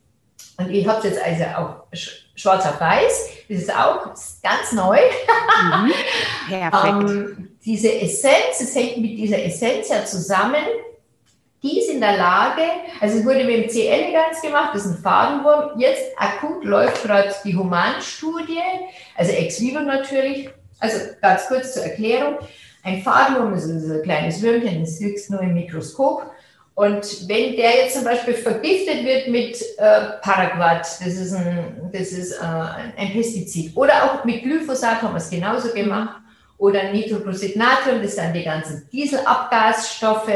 [0.57, 1.83] Und ich habe es jetzt also auch
[2.35, 3.29] schwarz auf weiß.
[3.49, 4.05] Das ist auch
[4.43, 4.97] ganz neu.
[5.59, 5.91] Mhm.
[6.49, 7.09] Perfekt.
[7.09, 10.63] ähm, diese Essenz, es hängt mit dieser Essenz ja zusammen,
[11.63, 12.61] die ist in der Lage,
[13.01, 13.87] also es wurde mit dem C.
[13.87, 15.79] elegans gemacht, das ist ein Fadenwurm.
[15.79, 18.61] Jetzt akut läuft gerade die Humanstudie,
[19.15, 20.51] also ex vivo natürlich.
[20.79, 22.37] Also ganz kurz zur Erklärung.
[22.83, 26.31] Ein Fadenwurm ist ein kleines Würmchen, das wächst nur im Mikroskop.
[26.75, 32.11] Und wenn der jetzt zum Beispiel vergiftet wird mit äh, Paraquat, das ist, ein, das
[32.11, 36.21] ist äh, ein Pestizid, oder auch mit Glyphosat haben wir es genauso gemacht,
[36.59, 40.29] oder Nitroprosid-Natrium, das sind die ganzen Dieselabgasstoffe,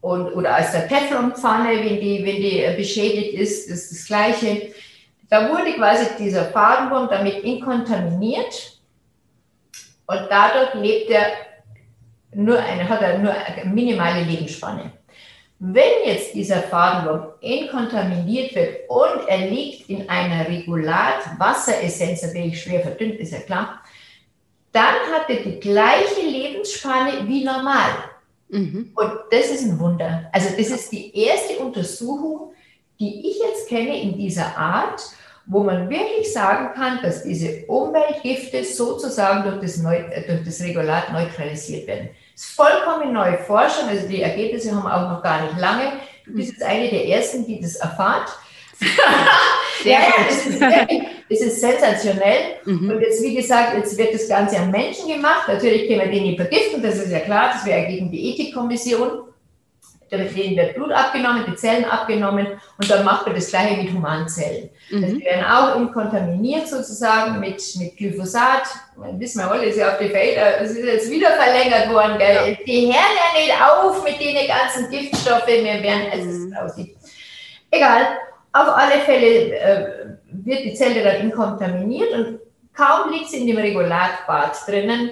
[0.00, 4.72] und, oder aus der Teflonpfanne, wenn die, wenn die beschädigt ist, ist das Gleiche.
[5.30, 8.71] Da wurde quasi dieser Fadenwurm damit inkontaminiert
[10.06, 11.26] und dadurch lebt er
[12.34, 14.92] nur eine, hat er nur eine minimale Lebensspanne.
[15.58, 23.20] Wenn jetzt dieser Fadenwurm inkontaminiert wird und er liegt in einer Regulat-Wasseressenz, natürlich schwer verdünnt,
[23.20, 23.80] ist ja klar,
[24.72, 27.90] dann hat er die gleiche Lebensspanne wie normal.
[28.48, 28.90] Mhm.
[28.94, 30.28] Und das ist ein Wunder.
[30.32, 32.54] Also das ist die erste Untersuchung,
[32.98, 35.00] die ich jetzt kenne in dieser Art,
[35.46, 41.12] wo man wirklich sagen kann, dass diese Umweltgifte sozusagen durch das, Neu durch das Regulat
[41.12, 42.10] neutralisiert werden.
[42.34, 45.92] Das ist vollkommen neue Forschung, also die Ergebnisse haben auch noch gar nicht lange.
[46.24, 48.28] Du bist jetzt eine der Ersten, die das erfahrt.
[49.84, 49.98] Ja.
[50.28, 52.56] Das ist, wirklich, das ist sensationell.
[52.64, 52.88] Mhm.
[52.88, 55.48] Und jetzt, wie gesagt, jetzt wird das Ganze an Menschen gemacht.
[55.48, 59.31] Natürlich können wir den nicht vergiften, das ist ja klar, das wäre gegen die Ethikkommission.
[60.18, 62.46] Denen wird Blut abgenommen, die Zellen abgenommen
[62.78, 64.70] und dann macht man das gleiche mit Humanzellen.
[64.90, 65.04] Mhm.
[65.04, 68.64] Also die werden auch kontaminiert sozusagen mit, mit Glyphosat.
[68.96, 72.18] Das wissen wir alle, ist ja auf die Felder, es ist jetzt wieder verlängert worden.
[72.18, 72.34] Gell?
[72.34, 72.64] Ja.
[72.66, 76.96] Die hören ja nicht auf mit den ganzen Giftstoffen, wir werden, also es aussieht.
[77.70, 78.02] Egal.
[78.52, 79.86] Auf alle Fälle äh,
[80.30, 82.38] wird die Zelle dann inkontaminiert und
[82.74, 85.10] kaum liegt sie in dem Regulatbad drinnen,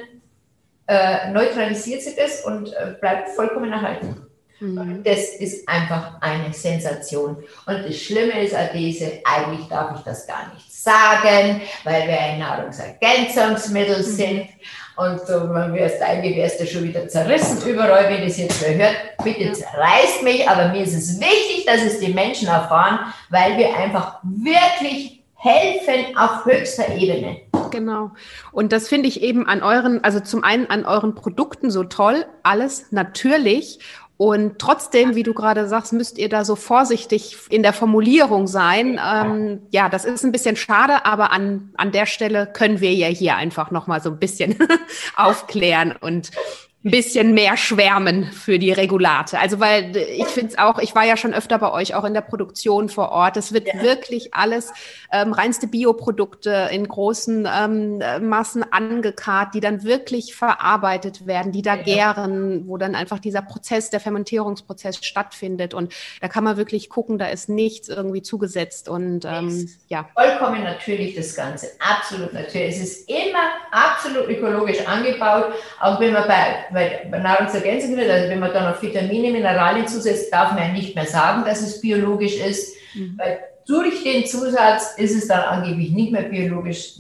[0.87, 4.27] äh, neutralisiert sie das und äh, bleibt vollkommen erhalten.
[4.61, 5.03] Mhm.
[5.03, 7.37] Das ist einfach eine Sensation.
[7.67, 12.39] Und das Schlimme ist, Adese, eigentlich darf ich das gar nicht sagen, weil wir ein
[12.39, 14.03] Nahrungsergänzungsmittel mhm.
[14.03, 14.49] sind.
[14.97, 18.75] Und so, man wirst, eigentlich wärst du schon wieder zerrissen überall, wenn das jetzt wer
[18.75, 18.97] hört.
[19.25, 19.53] Bitte ja.
[19.53, 22.99] zerreißt mich, aber mir ist es wichtig, dass es die Menschen erfahren,
[23.31, 27.41] weil wir einfach wirklich helfen auf höchster Ebene.
[27.71, 28.11] Genau.
[28.53, 32.27] Und das finde ich eben an euren, also zum einen an euren Produkten so toll,
[32.43, 33.79] alles natürlich
[34.21, 39.01] und trotzdem, wie du gerade sagst, müsst ihr da so vorsichtig in der Formulierung sein.
[39.03, 43.07] Ähm, ja, das ist ein bisschen schade, aber an, an der Stelle können wir ja
[43.07, 44.59] hier einfach nochmal so ein bisschen
[45.17, 46.33] aufklären und
[46.83, 49.39] ein bisschen mehr schwärmen für die Regulate.
[49.39, 52.15] Also weil ich finde es auch, ich war ja schon öfter bei euch auch in
[52.15, 53.37] der Produktion vor Ort.
[53.37, 53.83] Es wird ja.
[53.83, 54.73] wirklich alles
[55.13, 61.75] ähm, reinste Bioprodukte in großen ähm, Massen angekarrt, die dann wirklich verarbeitet werden, die da
[61.75, 61.83] ja.
[61.83, 65.75] gären, wo dann einfach dieser Prozess, der Fermentierungsprozess stattfindet.
[65.75, 70.09] Und da kann man wirklich gucken, da ist nichts irgendwie zugesetzt und ähm, ja.
[70.15, 72.77] Vollkommen natürlich das Ganze, absolut natürlich.
[72.77, 78.53] Es ist immer absolut ökologisch angebaut, auch wenn man bei bei Nahrungsergänzungsmitteln, also wenn man
[78.53, 82.75] da noch Vitamine, Mineralien zusetzt, darf man ja nicht mehr sagen, dass es biologisch ist,
[82.95, 83.15] mhm.
[83.19, 86.95] weil durch den Zusatz ist es dann angeblich nicht mehr biologisch.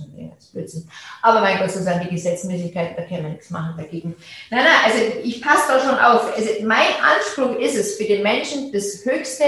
[1.23, 4.15] Aber mein Gott, so sind die Gesetzmäßigkeiten, da kann man nichts machen dagegen.
[4.51, 6.37] Nein, nein, also ich passe da schon auf.
[6.37, 9.45] Also mein Anspruch ist es, für den Menschen das Höchste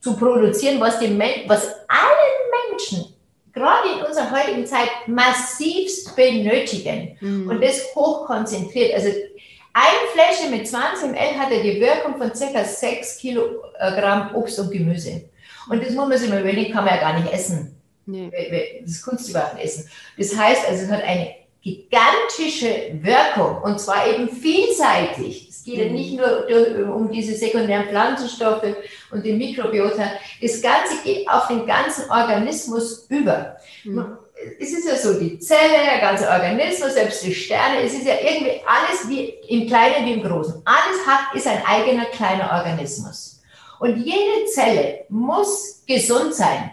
[0.00, 3.14] zu produzieren, was, den, was allen Menschen
[3.52, 7.48] gerade in unserer heutigen Zeit massivst benötigen mhm.
[7.48, 8.94] und das hochkonzentriert.
[8.94, 9.08] Also
[9.72, 12.64] eine Fläche mit 20 ml hatte die Wirkung von ca.
[12.64, 15.22] 6 Kilogramm Obst und Gemüse.
[15.68, 17.76] Und das muss man sich mal überlegen, kann man ja gar nicht essen.
[18.06, 18.30] Nee.
[18.84, 19.88] Das kannst du überhaupt essen.
[20.18, 25.49] Das heißt also, es hat eine gigantische Wirkung und zwar eben vielseitig.
[25.60, 25.94] Es geht mhm.
[25.94, 28.76] nicht nur um diese sekundären Pflanzenstoffe
[29.10, 30.12] und die Mikrobiota.
[30.40, 33.56] Das Ganze geht auf den ganzen Organismus über.
[33.84, 34.16] Mhm
[34.58, 38.14] es ist ja so, die Zelle, der ganze Organismus, selbst die Sterne, es ist ja
[38.14, 40.62] irgendwie alles wie im Kleinen wie im Großen.
[40.64, 43.42] Alles hat, ist ein eigener kleiner Organismus.
[43.80, 46.70] Und jede Zelle muss gesund sein.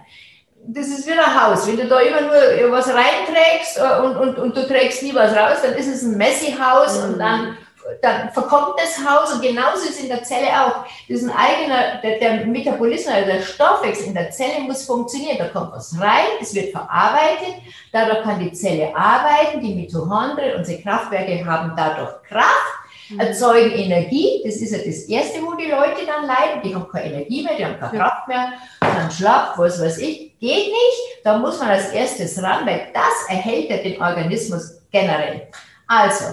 [0.70, 1.68] Das ist wie ein Haus.
[1.68, 5.58] Wenn du da immer nur was reinträgst und, und, und du trägst nie was raus,
[5.62, 7.14] dann ist es ein Messi-Haus mhm.
[7.14, 7.58] und dann
[8.02, 10.86] dann verkommt das Haus und genauso ist es in der Zelle auch.
[11.08, 15.38] Das ist ein eigener, der, der Metabolismus, also der Stoffwechsel in der Zelle muss funktionieren.
[15.38, 17.56] Da kommt was rein, es wird verarbeitet,
[17.92, 22.74] dadurch kann die Zelle arbeiten, die Mitochondrien, unsere Kraftwerke haben dadurch Kraft,
[23.10, 23.20] mhm.
[23.20, 24.42] erzeugen Energie.
[24.46, 26.62] Das ist ja das Erste, wo die Leute dann leiden.
[26.64, 30.38] Die haben keine Energie mehr, die haben keine Kraft mehr, dann schlapp, was weiß ich.
[30.40, 31.24] Geht nicht.
[31.24, 35.48] Da muss man als erstes ran, weil das erhält ja den Organismus generell.
[35.88, 36.26] Also,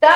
[0.00, 0.10] dann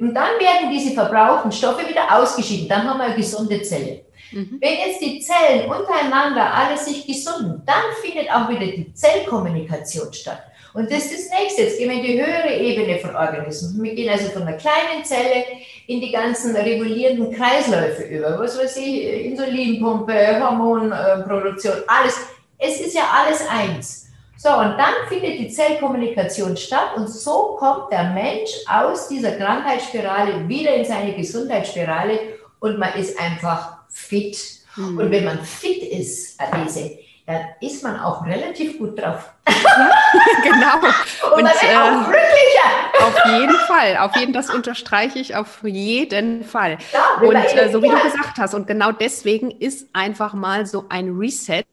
[0.00, 2.68] und dann werden diese verbrauchten Stoffe wieder ausgeschieden.
[2.68, 4.00] Dann haben wir eine gesunde Zelle.
[4.32, 4.58] Mhm.
[4.60, 10.42] Wenn jetzt die Zellen untereinander alle sich gesunden, dann findet auch wieder die Zellkommunikation statt.
[10.72, 11.62] Und das ist das nächste.
[11.62, 13.82] Jetzt gehen wir in die höhere Ebene von Organismen.
[13.82, 15.44] Wir gehen also von einer kleinen Zelle
[15.86, 18.38] in die ganzen regulierenden Kreisläufe über.
[18.38, 22.20] Was weiß ich, Insulinpumpe, Hormonproduktion, alles.
[22.56, 24.09] Es ist ja alles eins.
[24.42, 30.48] So, und dann findet die Zellkommunikation statt und so kommt der Mensch aus dieser Krankheitsspirale
[30.48, 32.18] wieder in seine Gesundheitsspirale
[32.58, 34.38] und man ist einfach fit.
[34.76, 34.96] Mhm.
[34.96, 39.30] Und wenn man fit ist, Adese, dann ist man auch relativ gut drauf.
[39.46, 39.90] Ja,
[40.42, 41.34] genau.
[41.36, 43.06] Und, man ist auch äh, glücklicher.
[43.06, 43.96] Auf jeden Fall.
[43.98, 46.78] Auf jeden, das unterstreiche ich auf jeden Fall.
[46.94, 50.86] Ja, und äh, so wie du gesagt hast, und genau deswegen ist einfach mal so
[50.88, 51.64] ein Reset,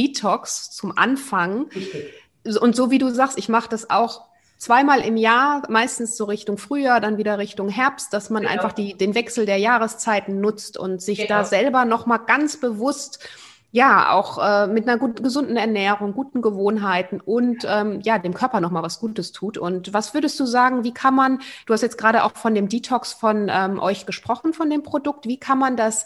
[0.00, 1.68] Detox zum Anfang.
[1.74, 2.14] Richtig.
[2.60, 6.58] Und so wie du sagst, ich mache das auch zweimal im Jahr, meistens so Richtung
[6.58, 8.54] Frühjahr, dann wieder Richtung Herbst, dass man genau.
[8.54, 11.28] einfach die, den Wechsel der Jahreszeiten nutzt und sich genau.
[11.28, 13.26] da selber nochmal ganz bewusst
[13.72, 18.60] ja, auch äh, mit einer gut, gesunden Ernährung, guten Gewohnheiten und ähm, ja, dem Körper
[18.60, 19.58] nochmal was Gutes tut.
[19.58, 22.68] Und was würdest du sagen, wie kann man, du hast jetzt gerade auch von dem
[22.68, 26.04] Detox von ähm, euch gesprochen, von dem Produkt, wie kann man das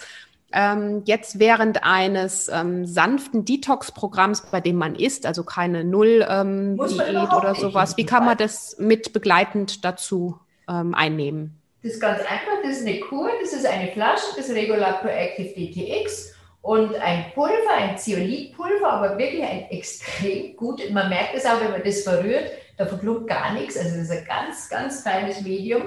[0.54, 6.78] ähm, jetzt während eines ähm, sanften Detox-Programms, bei dem man isst, also keine Null-Diät ähm,
[6.78, 10.38] oder sowas, wie kann man das mit begleitend dazu
[10.68, 11.60] ähm, einnehmen?
[11.82, 15.52] Das ist ganz einfach, das ist eine Kur, das ist eine Flasche, das Regular Proactive
[15.54, 21.60] DTX und ein Pulver, ein Zeolithpulver, aber wirklich ein extrem gut, man merkt es auch,
[21.60, 25.42] wenn man das verrührt, da verklumpt gar nichts, also das ist ein ganz, ganz feines
[25.42, 25.82] Medium.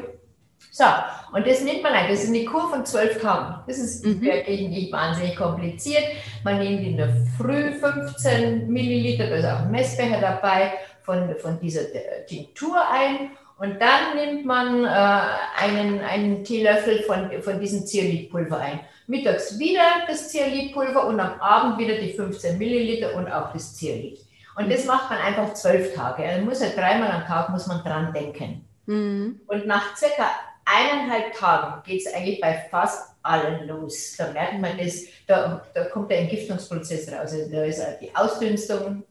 [0.78, 0.86] So,
[1.34, 3.64] und das nimmt man ein, das ist eine Kur von zwölf Tagen.
[3.66, 4.22] Das ist mhm.
[4.22, 6.04] wirklich nicht wahnsinnig kompliziert.
[6.44, 11.60] Man nimmt in der Früh 15 Milliliter, da ist auch ein Messbecher dabei, von, von
[11.60, 11.82] dieser
[12.28, 18.82] Tinktur ein und dann nimmt man äh, einen, einen Teelöffel von, von diesem Zeolithpulver ein.
[19.08, 24.20] Mittags wieder das Zeolithpulver und am Abend wieder die 15 Milliliter und auch das Zeolith.
[24.56, 26.22] Und das macht man einfach zwölf Tage.
[26.22, 28.64] Also muss ja dreimal am Tag muss man dran denken.
[28.86, 29.40] Mhm.
[29.48, 30.30] Und nach circa
[30.68, 34.16] eineinhalb Tagen geht es eigentlich bei fast allen los.
[34.18, 37.32] Da merkt man das, da, da kommt der Entgiftungsprozess raus.
[37.32, 39.04] Also da ist die Ausdünstung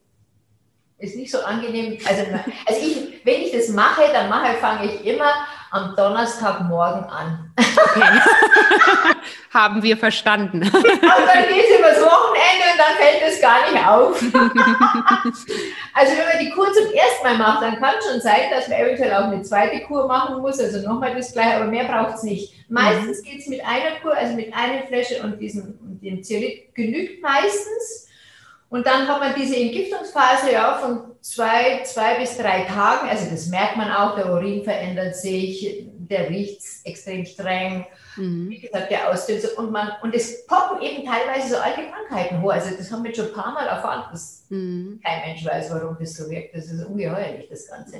[0.99, 1.99] ist nicht so angenehm.
[2.07, 2.23] Also,
[2.67, 5.31] also ich, wenn ich das mache, dann mache, fange ich immer
[5.71, 7.53] am Donnerstagmorgen an.
[7.57, 8.03] Okay.
[9.53, 10.63] Haben wir verstanden.
[10.63, 14.23] Und dann geht es übers Wochenende und dann fällt es gar nicht auf.
[15.95, 18.69] also wenn man die Kur zum ersten Mal macht, dann kann es schon sein, dass
[18.69, 22.17] man eventuell auch eine zweite Kur machen muss, also nochmal das gleiche, aber mehr braucht
[22.17, 22.53] es nicht.
[22.69, 27.23] Meistens geht es mit einer Kur, also mit einer Flasche und diesem dem Zeolit genügt
[27.23, 28.06] meistens.
[28.69, 33.09] Und dann hat man diese Entgiftungsphase ja von zwei, zwei bis drei Tagen.
[33.09, 38.49] Also das merkt man auch, der Urin verändert sich, der riecht extrem streng, mhm.
[38.49, 39.51] wie gesagt, der Ausdünstung.
[39.57, 42.53] Und, man, und es poppen eben teilweise so alte Krankheiten hoch.
[42.53, 45.01] Also das haben wir schon ein paar Mal erfahren, dass mhm.
[45.05, 46.57] kein Mensch weiß, warum das so wirkt.
[46.57, 47.97] Das ist ungeheuerlich, das Ganze.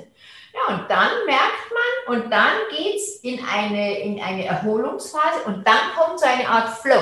[0.53, 5.65] Ja, und dann merkt man, und dann geht es in eine, in eine Erholungsphase und
[5.67, 7.01] dann kommt so eine Art Flow.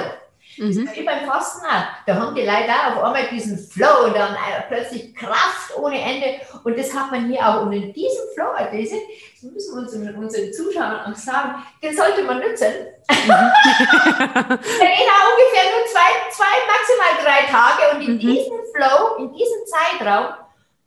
[0.58, 0.88] Das mhm.
[0.88, 1.84] ist wie beim Fasten auch.
[2.06, 4.36] Da haben die Leute auch auf einmal diesen Flow und dann
[4.70, 6.40] plötzlich Kraft ohne Ende.
[6.64, 7.64] Und das hat man hier auch.
[7.64, 12.24] Und in diesem Flow, diese, das müssen wir unseren, unseren Zuschauern auch sagen, den sollte
[12.24, 12.72] man nutzen.
[13.10, 13.28] Mhm.
[13.28, 17.96] Der geht auch ungefähr nur zwei, zwei, maximal drei Tage.
[17.96, 18.20] Und in mhm.
[18.20, 20.36] diesem Flow, in diesem Zeitraum,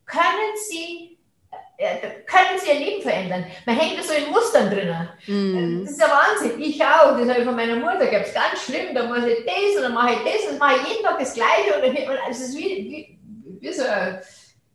[0.06, 1.07] können Sie
[1.78, 3.44] können sie ihr Leben verändern.
[3.64, 4.92] Man hängt so in Mustern drin.
[5.26, 5.84] Mm.
[5.84, 6.60] Das ist ja Wahnsinn.
[6.60, 7.16] Ich auch.
[7.16, 8.06] Das habe ich von meiner Mutter.
[8.06, 8.94] Gab es ganz schlimm.
[8.94, 11.18] Da mache ich das und dann mache ich das und dann mache ich jeden Tag
[11.20, 11.74] das Gleiche.
[11.76, 13.18] Und dann, also es ist wie, wie,
[13.60, 13.84] wie so,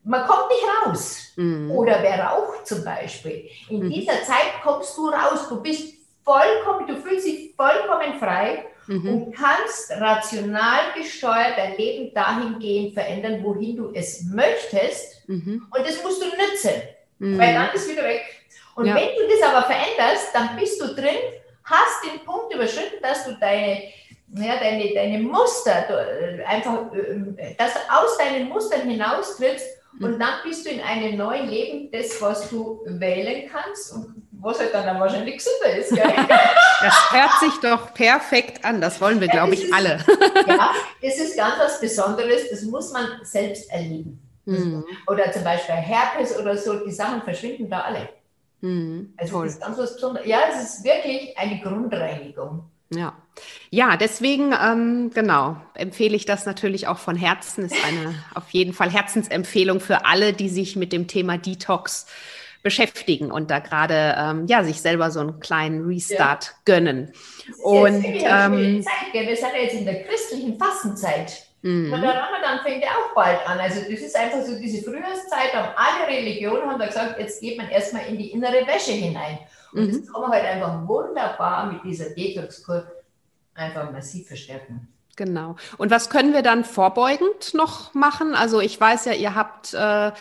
[0.06, 1.34] man kommt nicht raus.
[1.36, 1.72] Mm.
[1.72, 3.50] Oder wer raucht zum Beispiel.
[3.70, 3.90] In mm.
[3.90, 5.50] dieser Zeit kommst du raus.
[5.50, 9.08] Du bist vollkommen, du fühlst dich vollkommen frei mhm.
[9.08, 15.28] und kannst rational gesteuert dein Leben dahingehend verändern, wohin du es möchtest.
[15.28, 15.68] Mhm.
[15.70, 16.82] Und das musst du nützen,
[17.20, 17.38] mhm.
[17.38, 18.24] weil dann ist wieder weg.
[18.76, 18.96] Und ja.
[18.96, 21.18] wenn du das aber veränderst, dann bist du drin,
[21.64, 23.84] hast den Punkt überschritten, dass du deine,
[24.36, 29.68] ja, deine, deine Muster äh, einfach, äh, dass du aus deinen Mustern hinaustrittst
[30.00, 30.20] und mhm.
[30.20, 34.74] dann bist du in einem neuen Leben, das, was du wählen kannst und was halt
[34.74, 35.90] dann wahrscheinlich gesünder ist.
[35.90, 36.04] Gell?
[36.82, 38.82] Das hört sich doch perfekt an.
[38.82, 40.00] Das wollen wir, ja, glaube ich, ist, alle.
[40.48, 42.50] Ja, das ist ganz was Besonderes.
[42.50, 44.20] Das muss man selbst erleben.
[44.46, 44.86] Mhm.
[45.08, 48.10] Oder zum Beispiel Herpes oder so, die Sachen verschwinden da alle.
[48.62, 49.46] Mhm, also toll.
[49.46, 50.28] das ist ganz was Besonderes.
[50.28, 52.64] Ja, es ist wirklich eine Grundreinigung.
[52.90, 53.14] Ja,
[53.72, 57.66] ja, deswegen ähm, genau empfehle ich das natürlich auch von Herzen.
[57.66, 62.06] Ist eine auf jeden Fall Herzensempfehlung für alle, die sich mit dem Thema Detox
[62.62, 66.52] beschäftigen und da gerade ähm, ja sich selber so einen kleinen Restart ja.
[66.64, 67.12] gönnen.
[67.62, 71.48] Und ähm, Zeit, wir sind ja jetzt in der christlichen Fastenzeit.
[71.64, 71.94] Mhm.
[71.94, 73.58] Und der Ramadan fängt ja auch bald an.
[73.58, 77.58] Also das ist einfach so diese Frühjahrszeit, haben alle Religionen haben da gesagt, jetzt geht
[77.58, 79.40] man erstmal in die innere Wäsche hinein.
[79.72, 79.98] Und mhm.
[79.98, 82.86] das kann man halt einfach wunderbar mit dieser Detox-Kur
[83.56, 84.90] einfach massiv verstärken.
[85.16, 85.56] Genau.
[85.78, 88.36] Und was können wir dann vorbeugend noch machen?
[88.36, 90.12] Also ich weiß ja, ihr habt äh,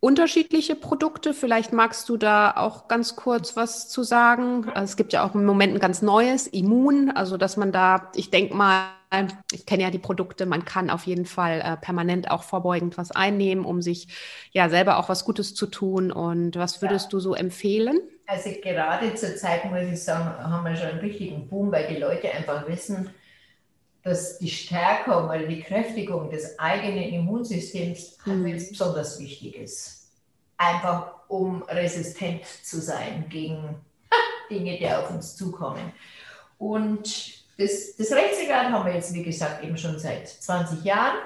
[0.00, 1.32] unterschiedliche Produkte.
[1.32, 4.66] Vielleicht magst du da auch ganz kurz was zu sagen.
[4.74, 8.10] Also es gibt ja auch im Moment ein ganz neues, Immun, also dass man da,
[8.14, 8.88] ich denke mal,
[9.52, 13.10] ich kenne ja die Produkte, man kann auf jeden Fall äh, permanent auch vorbeugend was
[13.10, 14.08] einnehmen, um sich
[14.52, 16.10] ja selber auch was Gutes zu tun.
[16.12, 17.10] Und was würdest ja.
[17.10, 18.00] du so empfehlen?
[18.26, 22.00] Also gerade zur Zeit, muss ich sagen, haben wir schon einen richtigen Boom, weil die
[22.00, 23.10] Leute einfach wissen,
[24.02, 28.46] dass die Stärkung oder die Kräftigung des eigenen Immunsystems mhm.
[28.46, 30.10] jetzt besonders wichtig ist.
[30.56, 33.76] Einfach um resistent zu sein gegen
[34.50, 35.92] Dinge, die auf uns zukommen.
[36.58, 41.16] Und das, das Rechtsregal haben wir jetzt, wie gesagt, eben schon seit 20 Jahren.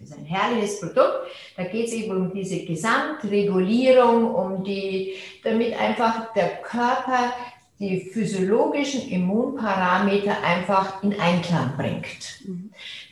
[0.00, 1.26] Das ist ein herrliches Produkt.
[1.56, 7.32] Da geht es eben um diese Gesamtregulierung, um die, damit einfach der Körper
[7.82, 12.40] die physiologischen Immunparameter einfach in Einklang bringt.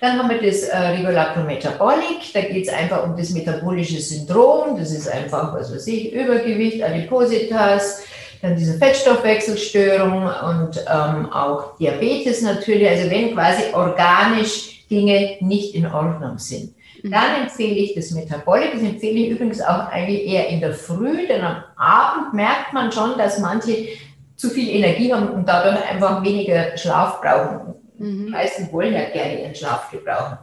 [0.00, 4.78] Dann haben wir das äh, Regulator Metabolic, da geht es einfach um das metabolische Syndrom,
[4.78, 8.04] das ist einfach, was weiß ich, Übergewicht, Adipositas,
[8.42, 15.86] dann diese Fettstoffwechselstörung und ähm, auch Diabetes natürlich, also wenn quasi organisch Dinge nicht in
[15.86, 16.74] Ordnung sind.
[17.02, 17.10] Mhm.
[17.10, 21.26] Dann empfehle ich das Metabolic, das empfehle ich übrigens auch eigentlich eher in der Früh,
[21.26, 23.88] denn am Abend merkt man schon, dass manche
[24.36, 27.74] zu viel Energie haben und dadurch einfach weniger Schlaf brauchen.
[27.98, 28.26] Mhm.
[28.26, 30.38] Die meisten wollen ja gerne ihren Schlaf gebrauchen.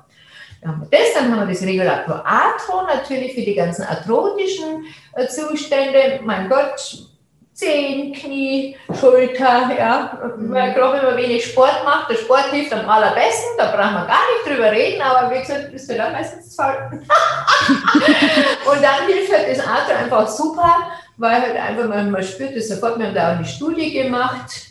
[0.61, 4.85] Dann haben wir das, dann haben wir das Regulator Atro natürlich für die ganzen arthrotischen
[5.13, 6.19] äh, Zustände.
[6.23, 7.07] Mein Gott,
[7.57, 10.35] Zehen, Knie, Schulter, ja.
[10.37, 10.53] Mhm.
[10.53, 14.21] Gerade wenn man wenig Sport macht, der Sport hilft am allerbesten, da brauchen wir gar
[14.29, 16.77] nicht drüber reden, aber wie gesagt, das wird dann meistens falsch.
[16.91, 22.69] und dann hilft halt das Atro einfach super, weil halt einfach man, man spürt es
[22.69, 22.99] sofort.
[22.99, 24.67] Wir haben da auch eine Studie gemacht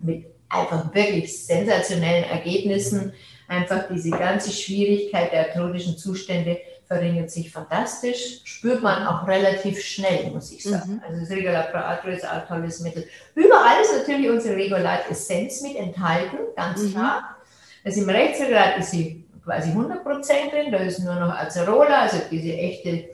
[0.00, 3.12] mit einfach wirklich sensationellen Ergebnissen.
[3.46, 6.58] Einfach diese ganze Schwierigkeit der arthrotischen Zustände
[6.88, 10.94] verringert sich fantastisch, spürt man auch relativ schnell, muss ich sagen.
[10.94, 11.02] Mhm.
[11.06, 13.06] Also das Regulat Pro Atro ist ein tolles Mittel.
[13.34, 16.92] Überall ist natürlich unsere Regulat Essenz mit enthalten, ganz mhm.
[16.92, 17.36] klar.
[17.84, 22.52] Also im Rechtsregulat ist sie quasi 100% drin, da ist nur noch Acerola, also diese
[22.52, 23.10] echte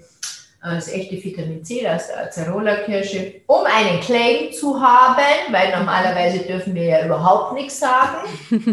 [0.72, 6.74] das echte Vitamin C aus der Acerola-Kirsche, um einen Claim zu haben, weil normalerweise dürfen
[6.74, 8.26] wir ja überhaupt nichts sagen.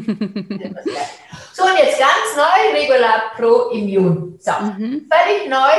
[1.54, 4.34] so, und jetzt ganz neu, Regular Pro Immune.
[4.40, 5.10] So, mhm.
[5.10, 5.72] völlig neu,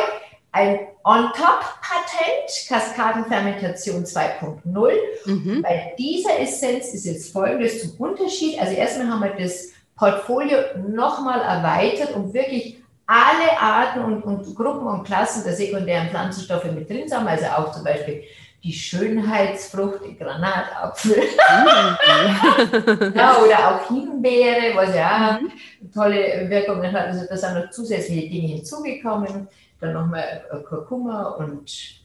[0.53, 4.93] ein On-Top-Patent, Kaskadenfermentation 2.0.
[5.25, 5.63] Mhm.
[5.63, 8.61] Bei dieser Essenz ist jetzt folgendes zum Unterschied.
[8.61, 10.59] Also erstmal haben wir das Portfolio
[10.89, 16.89] nochmal erweitert, um wirklich alle Arten und, und, Gruppen und Klassen der sekundären Pflanzenstoffe mit
[16.89, 18.23] drin haben, also auch zum Beispiel
[18.63, 21.17] die Schönheitsfrucht, die Granatapfel
[23.15, 25.51] ja, oder auch Himbeere, was ja mhm.
[25.93, 27.09] tolle Wirkungen hat.
[27.09, 29.49] Also da sind noch zusätzliche Dinge hinzugekommen.
[29.81, 32.03] Dann nochmal Kurkuma und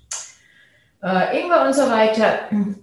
[1.03, 2.39] äh, Ingwer und so weiter.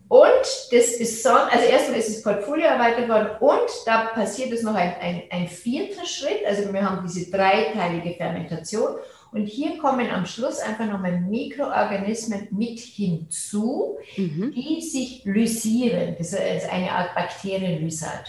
[0.08, 4.76] Und das Besondere, also erstmal ist das Portfolio erweitert worden und da passiert es noch
[4.76, 6.46] ein, ein, ein vierter Schritt.
[6.46, 8.96] Also wir haben diese dreiteilige Fermentation
[9.34, 14.52] und hier kommen am Schluss einfach nochmal Mikroorganismen mit hinzu, mhm.
[14.52, 16.14] die sich lysieren.
[16.16, 18.26] Das ist eine Art Bakterienlysat.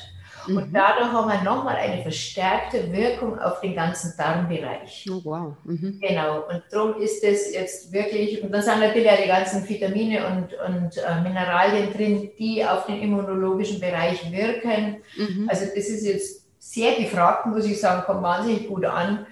[0.48, 0.58] Mhm.
[0.58, 5.06] Und dadurch haben wir nochmal eine verstärkte Wirkung auf den ganzen Darmbereich.
[5.12, 5.54] Oh, wow.
[5.64, 6.00] Mhm.
[6.02, 6.48] Genau.
[6.48, 10.54] Und darum ist es jetzt wirklich, und da sind natürlich auch die ganzen Vitamine und,
[10.54, 14.98] und äh, Mineralien drin, die auf den immunologischen Bereich wirken.
[15.16, 15.48] Mhm.
[15.50, 19.28] Also das ist jetzt sehr gefragt, muss ich sagen, kommt wahnsinnig gut an.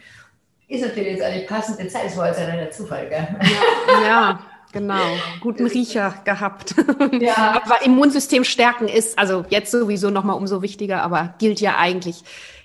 [0.73, 3.27] Ist natürlich jetzt eine passende Zeit, das war jetzt ein Zufall, gell?
[3.87, 4.01] ja.
[4.03, 4.39] ja.
[4.71, 5.03] Genau,
[5.39, 6.73] guten Riecher gehabt.
[7.21, 7.61] Ja.
[7.63, 12.23] aber Immunsystem stärken ist also jetzt sowieso nochmal umso wichtiger, aber gilt ja eigentlich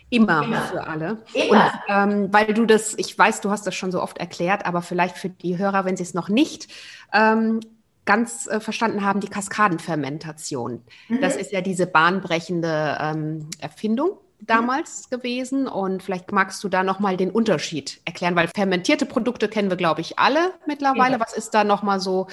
[0.09, 0.62] immer, immer.
[0.62, 1.18] für alle.
[1.34, 1.64] Immer.
[1.86, 4.80] Und ähm, weil du das, ich weiß, du hast das schon so oft erklärt, aber
[4.80, 6.68] vielleicht für die Hörer, wenn sie es noch nicht
[7.12, 7.61] ähm,
[8.06, 10.82] ganz äh, verstanden haben, die Kaskadenfermentation.
[11.09, 11.20] Mhm.
[11.20, 17.16] Das ist ja diese bahnbrechende ähm, Erfindung damals gewesen und vielleicht magst du da nochmal
[17.16, 21.14] den Unterschied erklären, weil fermentierte Produkte kennen wir, glaube ich, alle mittlerweile.
[21.14, 21.20] Ja.
[21.20, 22.28] Was ist da nochmal so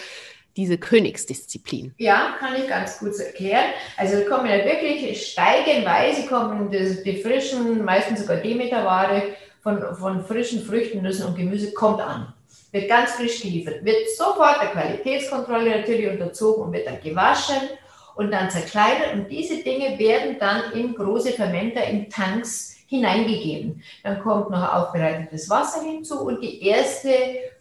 [0.55, 1.93] diese Königsdisziplin?
[1.97, 3.65] Ja, kann ich ganz gut erklären.
[3.97, 9.23] Also kommen ja wirklich steigenweise kommen die, die frischen, meistens sogar Demeterware
[9.61, 12.33] von, von frischen Früchten, Nüssen und Gemüse kommt an.
[12.71, 17.69] wird ganz frisch geliefert, wird sofort der Qualitätskontrolle natürlich unterzogen und wird dann gewaschen
[18.15, 19.13] und dann zerkleinert.
[19.13, 23.83] Und diese Dinge werden dann in große Fermenter, in Tanks hineingegeben.
[24.03, 27.09] Dann kommt noch aufbereitetes Wasser hinzu und die erste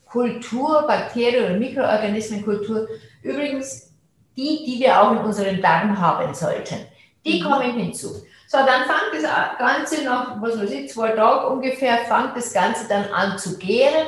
[0.06, 2.88] Kultur, Bakterien- oder Mikroorganismenkultur,
[3.22, 3.90] übrigens
[4.36, 6.76] die, die wir auch in unserem Darm haben sollten,
[7.24, 7.44] die mhm.
[7.44, 8.08] kommen hinzu.
[8.46, 12.86] So, dann fängt das Ganze nach, was weiß ich, zwei Tagen ungefähr, fängt das Ganze
[12.88, 14.06] dann an zu gären.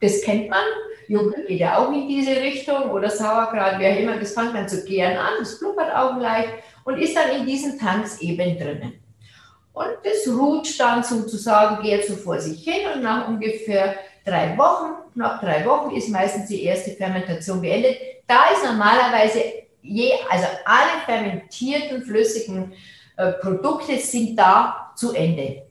[0.00, 0.62] Das kennt man.
[1.12, 4.16] Joghurt geht ja auch in diese Richtung oder Sauerkraut, wie auch immer.
[4.16, 6.48] Das fängt dann zu gären an, das blubbert auch leicht
[6.84, 8.94] und ist dann in diesen Tanks eben drinnen.
[9.74, 14.94] Und das ruht dann sozusagen, geht so vor sich hin und nach ungefähr drei Wochen,
[15.14, 17.96] nach drei Wochen ist meistens die erste Fermentation beendet.
[18.26, 19.42] Da ist normalerweise
[19.82, 22.72] je, also alle fermentierten flüssigen
[23.18, 25.62] äh, Produkte sind da zu Ende.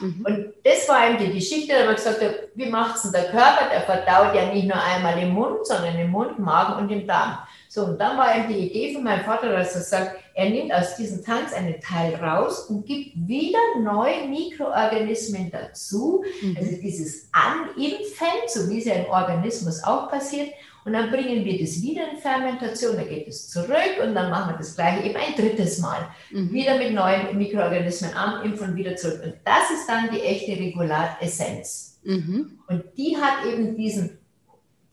[0.00, 0.24] Mhm.
[0.26, 2.20] Und das war eben die Geschichte, da haben wir gesagt,
[2.54, 3.68] wie macht es denn der Körper?
[3.70, 7.38] Der verdaut ja nicht nur einmal im Mund, sondern im Mund, Magen und im Darm.
[7.68, 10.72] So, und dann war eben die Idee von meinem Vater, dass er sagt, er nimmt
[10.72, 16.24] aus diesen Tanks einen Teil raus und gibt wieder neue Mikroorganismen dazu.
[16.42, 16.56] Mhm.
[16.58, 20.50] Also dieses Animpfen, so wie es ja im Organismus auch passiert.
[20.84, 24.52] Und dann bringen wir das wieder in Fermentation, dann geht es zurück und dann machen
[24.52, 26.08] wir das gleiche eben ein drittes Mal.
[26.30, 26.52] Mhm.
[26.52, 29.22] Wieder mit neuen Mikroorganismen animpfen und wieder zurück.
[29.24, 32.00] Und das ist dann die echte Regularessenz.
[32.02, 32.58] Mhm.
[32.66, 34.18] Und die hat eben diesen,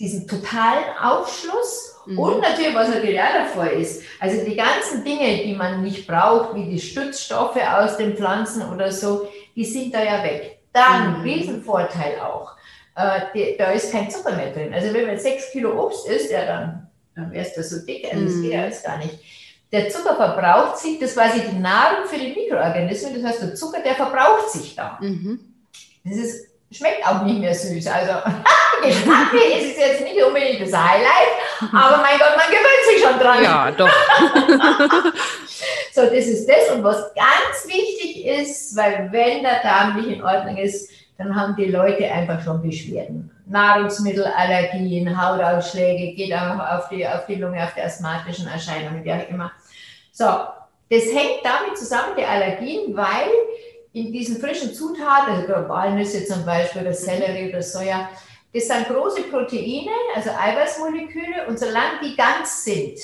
[0.02, 2.18] diesen totalen Aufschluss mhm.
[2.18, 6.56] und natürlich, was natürlich auch davor ist, also die ganzen Dinge, die man nicht braucht,
[6.56, 10.60] wie die Stützstoffe aus den Pflanzen oder so, die sind da ja weg.
[10.74, 11.24] Dann, mhm.
[11.24, 12.56] Riesenvorteil auch
[12.96, 14.74] äh, die, da ist kein Zucker mehr drin.
[14.74, 18.26] Also wenn man sechs Kilo Obst isst, ja, dann, dann wärst du so dick, also
[18.26, 19.20] das geht ja jetzt gar nicht.
[19.72, 23.82] Der Zucker verbraucht sich, das war die Nahrung für die Mikroorganismen, das heißt, der Zucker,
[23.82, 24.98] der verbraucht sich da.
[25.00, 25.40] Mhm.
[26.04, 27.88] Das ist, schmeckt auch nicht mehr süß.
[27.88, 28.14] Also
[28.84, 33.20] geschmacklich ist es jetzt nicht unbedingt das Highlight, aber mein Gott, man gewöhnt sich schon
[33.20, 33.44] dran.
[33.44, 33.90] Ja, doch.
[35.94, 36.72] so, das ist das.
[36.76, 41.56] Und was ganz wichtig ist, weil wenn der Darm nicht in Ordnung ist, dann haben
[41.56, 43.30] die Leute einfach schon Beschwerden.
[43.46, 49.30] Nahrungsmittelallergien, Hautausschläge, geht auch auf die, auf die Lunge, auf die asthmatischen Erscheinungen, wie auch
[49.30, 49.52] immer.
[50.12, 53.30] So, das hängt damit zusammen, die Allergien, weil
[53.94, 58.10] in diesen frischen Zutaten, also Walnüsse zum Beispiel, oder Sellerie oder Soja,
[58.54, 63.00] das sind große Proteine, also Eiweißmoleküle, und solange die ganz sind,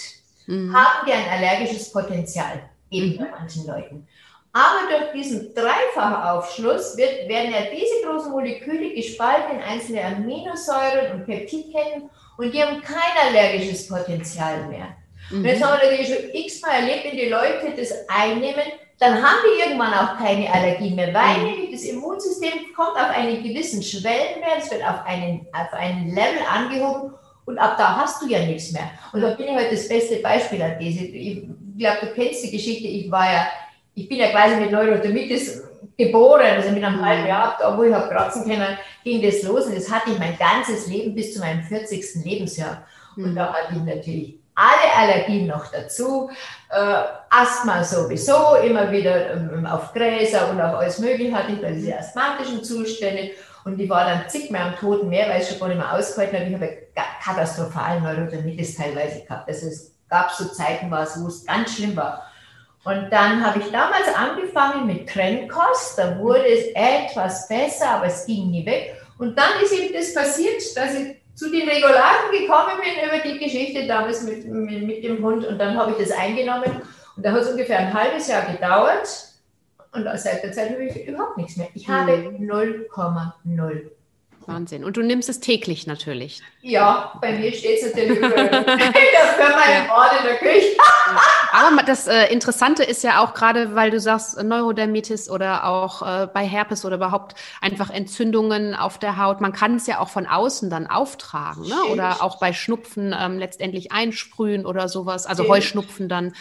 [0.45, 0.73] mhm.
[0.75, 3.17] haben die ein allergisches Potenzial, eben mhm.
[3.17, 4.07] bei manchen Leuten.
[4.53, 11.25] Aber durch diesen Dreifachaufschluss wird, werden ja diese großen Moleküle gespalten in einzelne Aminosäuren und
[11.25, 14.95] Peptidketten und die haben kein allergisches Potenzial mehr.
[15.29, 15.39] Mhm.
[15.39, 18.63] Und jetzt haben wir natürlich schon x-mal erlebt, wenn die Leute das einnehmen,
[18.99, 21.71] dann haben die irgendwann auch keine Allergie mehr, weil mhm.
[21.71, 27.13] das Immunsystem kommt auf einen gewissen Schwellenwert, es wird auf einen, auf einen Level angehoben
[27.45, 28.89] und ab da hast du ja nichts mehr.
[29.13, 31.05] Und da bin ich heute das beste Beispiel an diese.
[31.05, 31.43] Ich
[31.77, 33.47] glaube, du kennst die Geschichte, ich war ja
[33.97, 35.63] ich bin ja quasi mit Neurodermitis
[35.97, 37.05] geboren, also mit einem mhm.
[37.05, 40.19] halben Jahr, da wo ich habe kratzen können, ging das los und das hatte ich
[40.19, 42.23] mein ganzes Leben bis zu meinem 40.
[42.23, 42.85] Lebensjahr.
[43.15, 43.35] Und mhm.
[43.35, 46.31] da hatte ich natürlich alle Allergien noch dazu,
[46.69, 51.75] äh, Asthma sowieso, immer wieder ähm, auf Gräser und auf alles Mögliche hatte ich dann
[51.75, 53.31] diese asthmatischen Zustände
[53.65, 56.37] und ich war dann zigmal am Toten Meer, weil ich schon gar nicht mehr ausgehalten
[56.37, 56.45] habe.
[56.47, 59.47] Ich habe katastrophalen Neurodermitis teilweise gehabt.
[59.47, 62.23] Also es gab so Zeiten, wo es ganz schlimm war.
[62.83, 68.25] Und dann habe ich damals angefangen mit Trennkost, da wurde es etwas besser, aber es
[68.25, 68.95] ging nie weg.
[69.19, 73.37] Und dann ist eben das passiert, dass ich zu den Regulaten gekommen bin über die
[73.37, 76.81] Geschichte damals mit, mit, mit dem Hund und dann habe ich das eingenommen
[77.15, 79.07] und da hat es ungefähr ein halbes Jahr gedauert
[79.93, 81.69] und seit der Zeit habe ich überhaupt nichts mehr.
[81.75, 83.91] Ich habe 0,0
[84.47, 84.83] Wahnsinn.
[84.83, 86.41] Und du nimmst es täglich natürlich.
[86.61, 88.19] Ja, bei mir steht es natürlich.
[88.21, 90.77] das können wir im Ort in der Küche.
[91.51, 96.27] Aber das äh, Interessante ist ja auch gerade, weil du sagst Neurodermitis oder auch äh,
[96.33, 99.41] bei Herpes oder überhaupt einfach Entzündungen auf der Haut.
[99.41, 101.83] Man kann es ja auch von außen dann auftragen, ne?
[101.91, 105.25] oder auch bei Schnupfen ähm, letztendlich einsprühen oder sowas.
[105.25, 105.55] Also Stimmt.
[105.55, 106.33] Heuschnupfen dann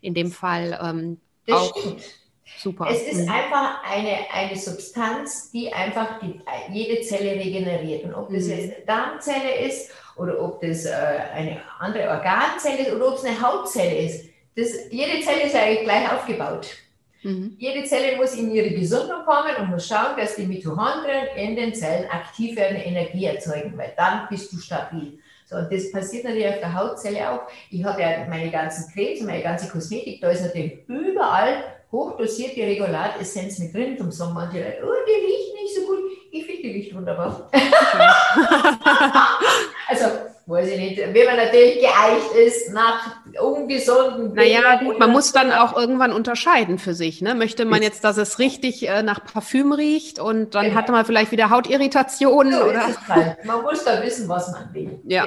[0.00, 1.20] in dem Fall ähm,
[1.50, 1.76] auch.
[1.76, 2.02] Stimmt.
[2.58, 2.88] Super.
[2.90, 3.32] Es ist mhm.
[3.32, 6.40] einfach eine, eine Substanz, die einfach die,
[6.72, 8.04] jede Zelle regeneriert.
[8.04, 8.50] Und ob das mhm.
[8.50, 10.92] jetzt eine Darmzelle ist oder ob das äh,
[11.34, 14.24] eine andere Organzelle ist oder ob es eine Hautzelle ist,
[14.56, 16.66] das, jede Zelle ist eigentlich gleich aufgebaut.
[17.22, 17.56] Mhm.
[17.58, 21.74] Jede Zelle muss in ihre Gesundung kommen und muss schauen, dass die Mitochondrien in den
[21.74, 25.18] Zellen aktiv werden, Energie erzeugen, weil dann bist du stabil.
[25.44, 27.40] So, und das passiert natürlich auf der Hautzelle auch.
[27.70, 33.58] Ich habe ja meine ganzen Cremes meine ganze Kosmetik, da ist natürlich überall hochdosierte Regularessenz
[33.58, 33.96] mit drin.
[34.10, 35.98] Sommer und die Leute, oh, die riecht nicht so gut.
[36.30, 37.48] ich finde die riecht wunderbar.
[39.88, 40.04] also,
[40.46, 44.34] weiß ich nicht, wenn man natürlich geeicht ist nach ungesunden.
[44.34, 47.20] Naja, gut, man muss dann auch irgendwann unterscheiden für sich.
[47.22, 47.34] Ne?
[47.34, 50.76] Möchte man jetzt, dass es richtig äh, nach Parfüm riecht und dann genau.
[50.76, 52.52] hat man vielleicht wieder Hautirritationen?
[52.52, 53.08] So oder?
[53.08, 53.44] Halt.
[53.44, 55.00] Man muss da wissen, was man will.
[55.04, 55.26] Ja.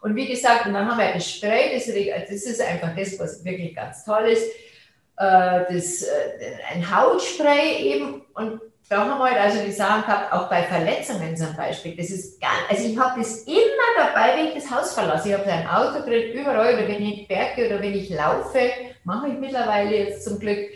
[0.00, 3.44] Und wie gesagt, und dann haben wir ein Spray, das, das ist einfach das, was
[3.44, 4.44] wirklich ganz toll ist.
[5.18, 10.32] Äh, das, äh, ein Hautspray eben und da haben wir halt also die Sachen gehabt,
[10.32, 11.96] auch bei Verletzungen zum Beispiel.
[11.96, 13.56] Das ist ganz, also ich habe das immer
[13.96, 15.28] dabei, wenn ich das Haus verlasse.
[15.28, 18.70] Ich habe ein Auto drin, überall, oder wenn ich Berge oder wenn ich laufe,
[19.02, 20.68] mache ich mittlerweile jetzt zum Glück.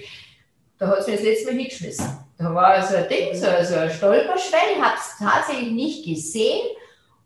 [0.79, 2.19] Da hat es mir das letzte Mal hingeschmissen.
[2.39, 6.69] Da war so ein Ding, so, so ein Stolperschwelle, ich habe es tatsächlich nicht gesehen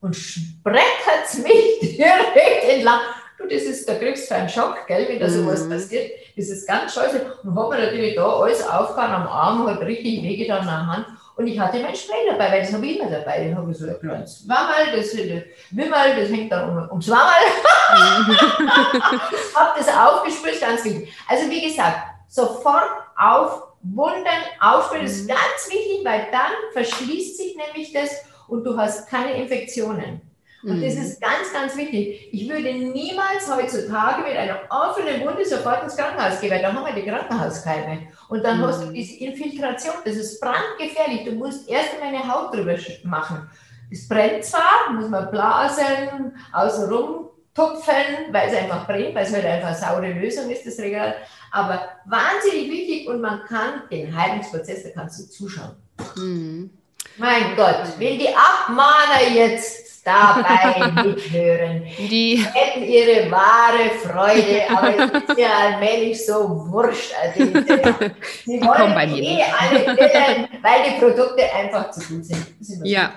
[0.01, 3.01] und spreckert es mich direkt entlang.
[3.39, 5.70] Du, das ist, da kriegst du einen Schock, gell, wenn da sowas mhm.
[5.70, 6.12] passiert.
[6.37, 7.20] Das ist ganz scheiße.
[7.43, 11.07] Und habe mir natürlich da alles aufgehauen am Arm, hat richtig wehgetan an der Hand.
[11.37, 13.45] Und ich hatte mein Spray dabei, weil das habe ich immer dabei.
[13.45, 17.45] Den habe ich so ein kleines Wammerl, das, Wimmerl, das hängt dann um, ums Wammerl.
[19.55, 21.12] habe das aufgespritzt, ganz wichtig.
[21.28, 24.24] Also wie gesagt, sofort auf Wunden
[24.61, 25.28] aufspüren, das ist mhm.
[25.28, 28.11] ganz wichtig, weil dann verschließt sich nämlich das
[28.47, 30.20] und du hast keine Infektionen.
[30.65, 31.03] Und das mhm.
[31.03, 32.29] ist ganz, ganz wichtig.
[32.33, 36.85] Ich würde niemals heutzutage mit einer offenen Wunde sofort ins Krankenhaus gehen, weil da haben
[36.85, 38.09] wir die Krankenhauskeime.
[38.29, 38.67] Und dann mhm.
[38.67, 39.95] hast du diese Infiltration.
[40.05, 41.25] Das ist brandgefährlich.
[41.25, 43.49] Du musst erst einmal eine Haut drüber machen.
[43.91, 49.45] Es brennt zwar, muss man blasen, außenrum tupfen, weil es einfach brennt, weil es halt
[49.45, 51.15] einfach eine saure Lösung ist, das Regal.
[51.53, 55.77] Aber wahnsinnig wichtig und man kann den Heilungsprozess, da kannst du zuschauen.
[56.17, 56.71] Mhm.
[57.17, 61.83] Mein Gott, wenn die Abmahner jetzt dabei mithören.
[61.99, 67.13] Die hätten ihre wahre Freude, aber es ist ja allmählich so wurscht.
[67.23, 67.45] Also
[68.45, 72.47] sie wollen eh alle Bilder, weil die Produkte einfach zu gut sind.
[72.85, 73.15] Ja,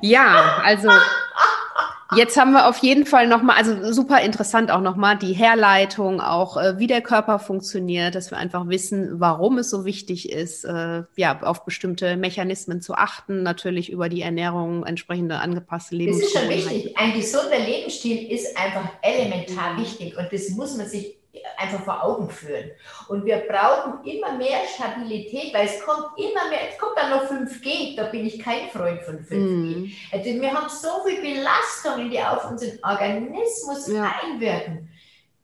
[0.00, 0.88] ja, also
[2.16, 6.56] Jetzt haben wir auf jeden Fall nochmal, also super interessant auch nochmal die Herleitung, auch
[6.56, 11.02] äh, wie der Körper funktioniert, dass wir einfach wissen, warum es so wichtig ist, äh,
[11.16, 16.32] ja, auf bestimmte Mechanismen zu achten, natürlich über die Ernährung, entsprechende angepasste Lebensmittel.
[16.32, 16.98] Das ist schon wichtig.
[16.98, 21.19] Ein gesunder Lebensstil ist einfach elementar wichtig und das muss man sich
[21.56, 22.70] einfach vor Augen führen.
[23.08, 27.30] Und wir brauchen immer mehr Stabilität, weil es kommt immer mehr, es kommt dann noch
[27.30, 29.36] 5G, da bin ich kein Freund von 5G.
[29.36, 29.92] Mm.
[30.12, 34.12] Also wir haben so viel Belastungen, die auf unseren Organismus ja.
[34.22, 34.88] einwirken.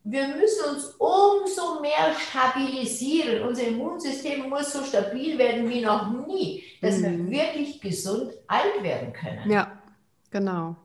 [0.03, 3.47] Wir müssen uns umso mehr stabilisieren.
[3.47, 7.03] Unser Immunsystem muss so stabil werden wie noch nie, dass mm.
[7.03, 7.31] wir mhm.
[7.31, 9.51] wirklich gesund alt werden können.
[9.51, 9.79] Ja,
[10.31, 10.77] genau.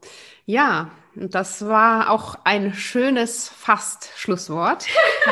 [0.45, 4.85] Ja, das war auch ein schönes Fast-Schlusswort.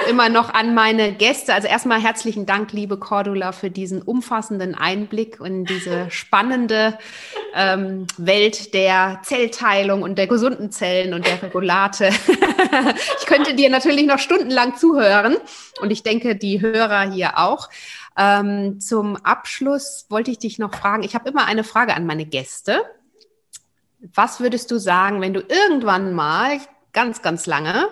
[0.10, 1.54] Immer noch an meine Gäste.
[1.54, 6.98] Also erstmal herzlichen Dank, liebe Cordula, für diesen umfassenden Einblick in diese spannende
[7.54, 12.10] ähm, Welt der Zellteilung und der gesunden Zellen und der Regulate.
[13.20, 15.38] ich könnte dir natürlich noch stundenlang zuhören
[15.82, 17.70] und ich denke, die Hörer hier auch.
[18.18, 21.04] Ähm, zum Abschluss wollte ich dich noch fragen.
[21.04, 22.82] Ich habe immer eine Frage an meine Gäste.
[24.00, 26.60] Was würdest du sagen, wenn du irgendwann mal
[26.94, 27.90] ganz, ganz lange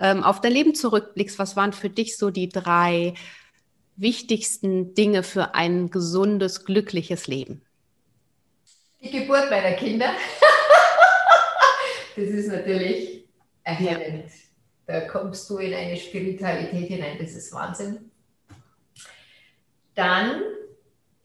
[0.00, 1.38] ähm, auf dein Leben zurückblickst?
[1.38, 3.14] Was waren für dich so die drei
[3.96, 7.62] wichtigsten Dinge für ein gesundes, glückliches Leben?
[9.00, 10.10] Die Geburt meiner Kinder.
[12.16, 13.24] das ist natürlich
[13.64, 14.30] erhellend.
[14.86, 18.10] Da kommst du in eine Spiritualität hinein, das ist Wahnsinn.
[19.94, 20.42] Dann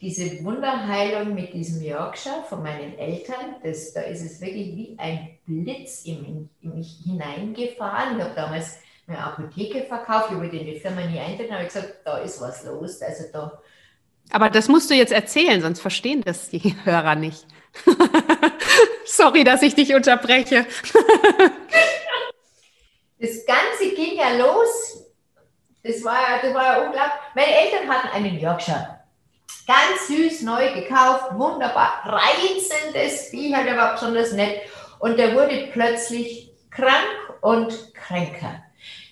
[0.01, 5.37] diese Wunderheilung mit diesem Yorkshire von meinen Eltern, das, da ist es wirklich wie ein
[5.45, 8.17] Blitz in, in mich hineingefahren.
[8.17, 11.99] Ich habe damals eine Apotheke verkauft, über die die Firma nie eintreten, habe ich gesagt,
[12.03, 13.01] da ist was los.
[13.01, 13.61] Also da
[14.31, 17.45] aber das musst du jetzt erzählen, sonst verstehen das die Hörer nicht.
[19.05, 20.65] Sorry, dass ich dich unterbreche.
[23.19, 25.05] das Ganze ging ja los.
[25.83, 27.11] Das war, das war ja unglaublich.
[27.35, 29.00] Meine Eltern hatten einen Yorkshire.
[29.67, 34.61] Ganz süß, neu gekauft, wunderbar, reizendes Vieh, halt aber besonders nett.
[34.99, 38.63] Und der wurde plötzlich krank und kränker.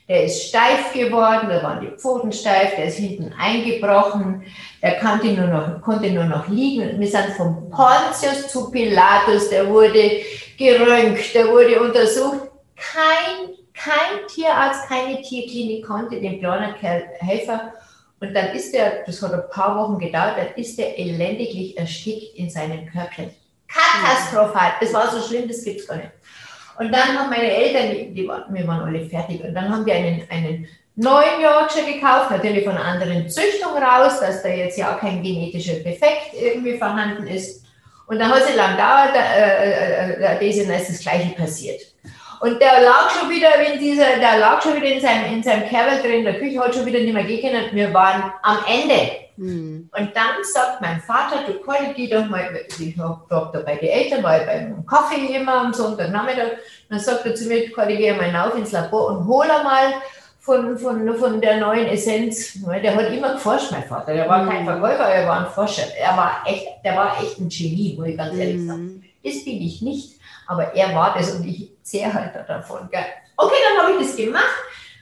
[0.10, 4.44] Der ist steif geworden, da waren die Pfoten steif, der ist hinten eingebrochen,
[4.82, 7.00] der konnte nur noch, konnte nur noch liegen.
[7.00, 10.22] Wir sind von Pontius zu Pilatus, der wurde
[10.58, 12.50] geröntgt, der wurde untersucht.
[12.76, 17.04] Kein, kein Tierarzt, keine Tierklinik konnte dem kleinen Kerl.
[18.22, 22.36] Und dann ist er, das hat ein paar Wochen gedauert, dann ist er elendiglich erstickt
[22.36, 23.32] in seinem Körbchen.
[23.68, 24.74] Katastrophal.
[24.82, 26.10] Das war so schlimm, das gibt's gar nicht.
[26.78, 29.94] Und dann haben meine Eltern, die, waren, wir waren alle fertig, und dann haben wir
[29.94, 34.96] einen, einen neuen Yorkshire gekauft, natürlich von einer anderen Züchtung raus, dass da jetzt ja
[34.96, 37.66] auch kein genetischer Defekt irgendwie vorhanden ist.
[38.08, 41.82] Und dann hat sie lang gedauert, äh, äh, äh, Daisy, dann ist das Gleiche passiert.
[42.40, 45.68] Und der lag schon wieder in dieser, der lag schon wieder in seinem, in seinem
[45.68, 47.66] Kerl drin, in der Küche, hat schon wieder nicht mehr gegangen.
[47.74, 49.12] Wir waren am Ende.
[49.36, 49.90] Mhm.
[49.98, 53.90] Und dann sagt mein Vater, du Colli, geh doch mal, ich habe da bei den
[53.90, 56.58] Eltern, weil beim Kaffee immer am Sonntagnachmittag,
[56.90, 59.94] dann sagt er zu mir, Colli, geh mal rauf ins Labor und hol mal
[60.40, 62.58] von, von, von der neuen Essenz.
[62.84, 64.14] Der hat immer geforscht, mein Vater.
[64.14, 64.68] Der war kein mhm.
[64.68, 65.88] Verkäufer, er war ein Forscher.
[65.98, 68.68] Er war echt, der war echt ein Genie, muss ich ganz ehrlich mhm.
[68.68, 69.04] sagen.
[69.24, 72.88] Das bin ich nicht, aber er war das und ich zehre halt davon.
[72.92, 73.06] Gell?
[73.36, 74.44] Okay, dann habe ich das gemacht.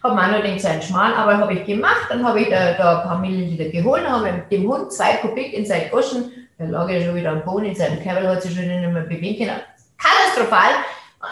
[0.03, 2.07] Habe mir auch noch den kleinen Schmal, aber habe ich gemacht.
[2.09, 5.65] Dann habe ich da, da, ein paar Milliliter geholt, habe dem Hund zwei Kubik in
[5.65, 8.67] seinen Goschen, der lag ja schon wieder am Boden, in seinem Körper hat sich schon
[8.67, 9.59] nicht mehr bewegen können.
[9.97, 10.71] Katastrophal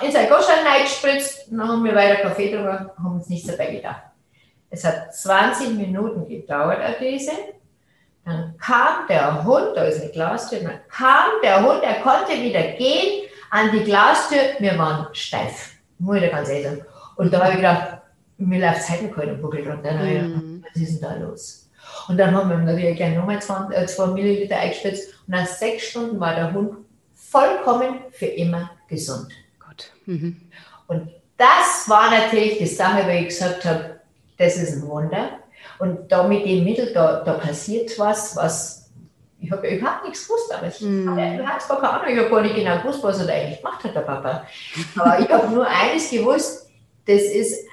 [0.01, 4.01] in sein Goschan reingespritzt dann haben wir weiter Kaffee drüber, haben uns nichts dabei gedacht.
[4.69, 7.31] Es hat 20 Minuten gedauert, diese.
[8.25, 12.63] Dann kam der Hund, da ist eine Glastür, dann kam der Hund, er konnte wieder
[12.73, 13.24] gehen
[13.55, 15.75] an die Glastür, wir waren steif.
[15.97, 16.81] Muss ich ganz ehrlich sagen.
[17.15, 18.01] Und da habe ich gedacht,
[18.37, 19.93] mir läuft Zeiten keinen Buckel runter.
[19.93, 20.61] Mhm.
[20.67, 21.69] Was ist denn da los?
[22.09, 26.19] Und dann haben wir natürlich gleich nochmal 2 äh, Milliliter eingespritzt und nach sechs Stunden
[26.19, 26.79] war der Hund
[27.13, 29.31] vollkommen für immer gesund.
[29.59, 29.89] Gott.
[30.05, 30.35] Mhm.
[30.87, 34.01] Und das war natürlich die Sache, weil ich gesagt habe,
[34.37, 35.39] das ist ein Wunder.
[35.79, 38.74] Und da mit dem Mittel, da, da passiert was, was
[39.45, 41.09] ich habe überhaupt nichts gewusst, aber ich mm.
[41.09, 43.61] hatte, hatte gar keine Ahnung, ich habe gar nicht genau gewusst, was er da eigentlich
[43.61, 44.47] gemacht hat, der Papa.
[44.97, 46.69] Aber ich habe nur eines gewusst,
[47.05, 47.65] das ist,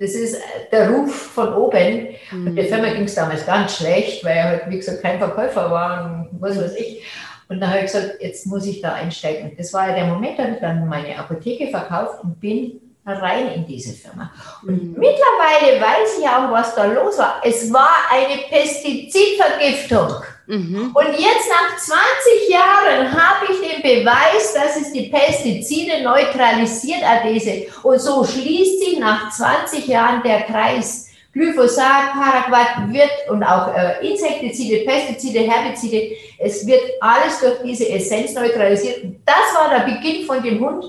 [0.00, 0.36] das ist
[0.72, 2.08] der Ruf von oben.
[2.32, 2.46] Mm.
[2.48, 5.70] Und der Firma ging es damals ganz schlecht, weil er halt, wie gesagt, kein Verkäufer
[5.70, 7.04] war und was weiß ich.
[7.48, 9.56] Und dann habe ich gesagt, jetzt muss ich da einsteigen.
[9.56, 13.48] Das war ja der Moment, da habe ich dann meine Apotheke verkauft und bin rein
[13.52, 14.30] in diese Firma.
[14.62, 14.98] Und mhm.
[14.98, 17.40] mittlerweile weiß ich auch, was da los war.
[17.42, 20.22] Es war eine Pestizidvergiftung.
[20.48, 20.92] Mhm.
[20.94, 27.66] Und jetzt nach 20 Jahren habe ich den Beweis, dass es die Pestizide neutralisiert, Adese.
[27.82, 31.04] Und so schließt sich nach 20 Jahren der Kreis.
[31.34, 38.32] Glyphosat, Paraquat wird und auch äh, Insektizide, Pestizide, Herbizide, es wird alles durch diese Essenz
[38.34, 39.04] neutralisiert.
[39.26, 40.86] Das war der Beginn von dem Hund.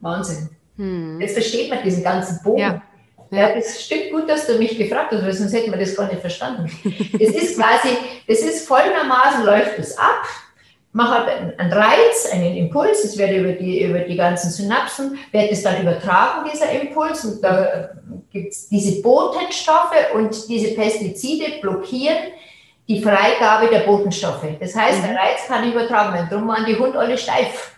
[0.00, 0.50] Wahnsinn.
[0.76, 1.20] Hm.
[1.20, 2.58] Jetzt versteht man diesen ganzen Bogen.
[2.58, 2.82] Ja.
[3.32, 6.06] Ja, das stimmt gut, dass du mich gefragt hast, weil sonst hätten wir das gar
[6.06, 6.70] nicht verstanden.
[7.18, 10.26] Es ist quasi, es ist folgendermaßen läuft es ab.
[10.92, 11.26] Man hat
[11.56, 15.80] einen Reiz, einen Impuls, es wird über die, über die ganzen Synapsen, wird es dann
[15.80, 17.92] übertragen, dieser Impuls, und da
[18.30, 22.18] gibt es diese Botenstoffe und diese Pestizide blockieren
[22.86, 24.44] die Freigabe der Botenstoffe.
[24.60, 25.06] Das heißt, mhm.
[25.06, 26.28] der Reiz kann übertragen werden.
[26.28, 27.76] Darum waren die Hunde alle steif.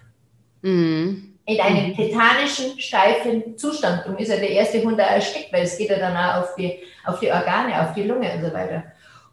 [0.63, 1.97] Mhm in einem mhm.
[1.97, 4.03] tetanischen, steifen Zustand.
[4.05, 6.79] Darum ist ja der erste Hund erstickt, weil es geht ja dann auch auf die,
[7.05, 8.85] auf die Organe, auf die Lunge und so weiter.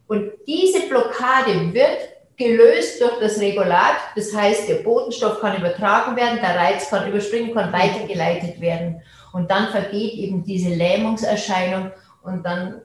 [0.08, 2.00] Und diese Blockade wird
[2.36, 3.96] gelöst durch das Regulat.
[4.16, 9.02] Das heißt, der Botenstoff kann übertragen werden, der Reiz kann überspringen, kann weitergeleitet werden.
[9.32, 11.92] Und dann vergeht eben diese Lähmungserscheinung
[12.24, 12.82] und dann,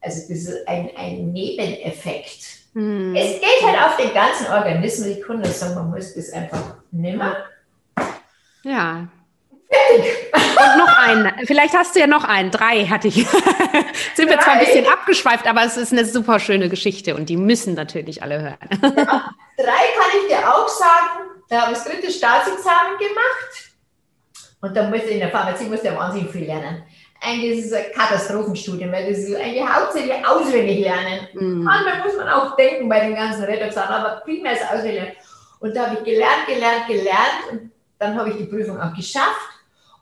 [0.00, 2.60] also das ist ein, ein Nebeneffekt.
[2.72, 3.14] Hm.
[3.14, 5.06] Es geht halt auf den ganzen Organismus.
[5.06, 7.36] Ich kann das sagen, man muss das einfach nimmer.
[8.62, 9.08] Ja.
[9.70, 11.46] Und noch einen.
[11.46, 12.50] Vielleicht hast du ja noch einen.
[12.50, 13.14] Drei hatte ich.
[14.14, 17.36] Sind wir zwar ein bisschen abgeschweift, aber es ist eine super schöne Geschichte und die
[17.36, 18.58] müssen natürlich alle hören.
[18.82, 19.34] Ja.
[19.56, 21.30] Drei kann ich dir auch sagen.
[21.48, 23.70] Da habe ich das dritte Staatsexamen gemacht.
[24.62, 26.82] Und da musste in der Pharmazie musste ich wahnsinnig viel lernen.
[27.22, 31.28] Eigentlich ist es ein Katastrophenstudium, weil das ist eigentlich hauptsächlich auswendig lernen.
[31.34, 31.64] Mhm.
[31.64, 35.16] Manchmal muss man auch denken bei den ganzen Redaktionen, aber primär ist auswendig.
[35.60, 39.50] Und da habe ich gelernt, gelernt, gelernt und dann habe ich die Prüfung auch geschafft.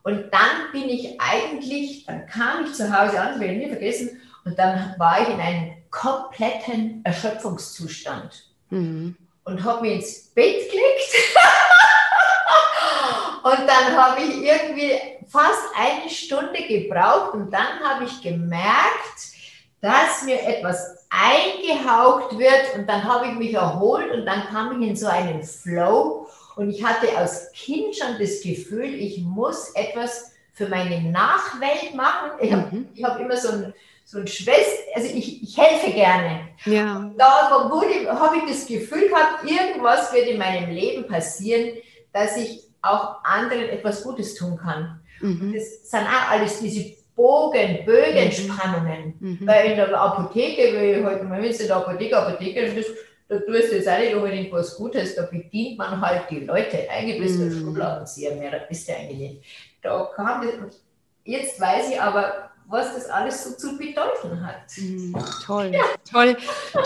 [0.03, 3.69] Und dann bin ich eigentlich, dann kam ich zu Hause an, das werde ich nie
[3.69, 8.45] vergessen, und dann war ich in einem kompletten Erschöpfungszustand.
[8.71, 9.17] Mhm.
[9.45, 10.75] und habe mich ins Bett gelegt.
[13.43, 14.93] und dann habe ich irgendwie
[15.27, 17.33] fast eine Stunde gebraucht.
[17.33, 19.33] Und dann habe ich gemerkt,
[19.81, 22.75] dass mir etwas eingehaucht wird.
[22.77, 24.13] Und dann habe ich mich erholt.
[24.13, 26.29] Und dann kam ich in so einen Flow
[26.59, 32.33] und ich hatte als Kind schon das Gefühl, ich muss etwas für meine Nachwelt machen.
[32.41, 33.05] Ich habe mhm.
[33.05, 36.49] hab immer so ein, so ein Schwester, also ich, ich helfe gerne.
[36.65, 37.13] Ja.
[37.17, 41.79] Da habe ich das Gefühl gehabt, irgendwas wird in meinem Leben passieren,
[42.13, 44.99] dass ich auch anderen etwas Gutes tun kann.
[45.21, 45.55] Mhm.
[45.55, 49.15] Das sind auch alles diese Bogen, Bögenspannungen.
[49.21, 49.47] Mhm.
[49.47, 52.91] Weil in der Apotheke, weil ich heute, wenn du in der Apotheke, Apotheke bist,
[53.29, 56.89] da tust du jetzt auch nicht unbedingt was Gutes, da bedient man halt die Leute.
[56.91, 57.61] Eigentlich bist du ein mm.
[57.61, 59.45] Schubladenzieher mehr, da bist du eigentlich nicht.
[59.83, 60.81] Da kam das,
[61.25, 64.63] jetzt weiß ich aber, was das alles so zu bedeuten hat.
[64.79, 65.15] Mm,
[65.45, 65.85] toll, ja.
[66.11, 66.37] toll,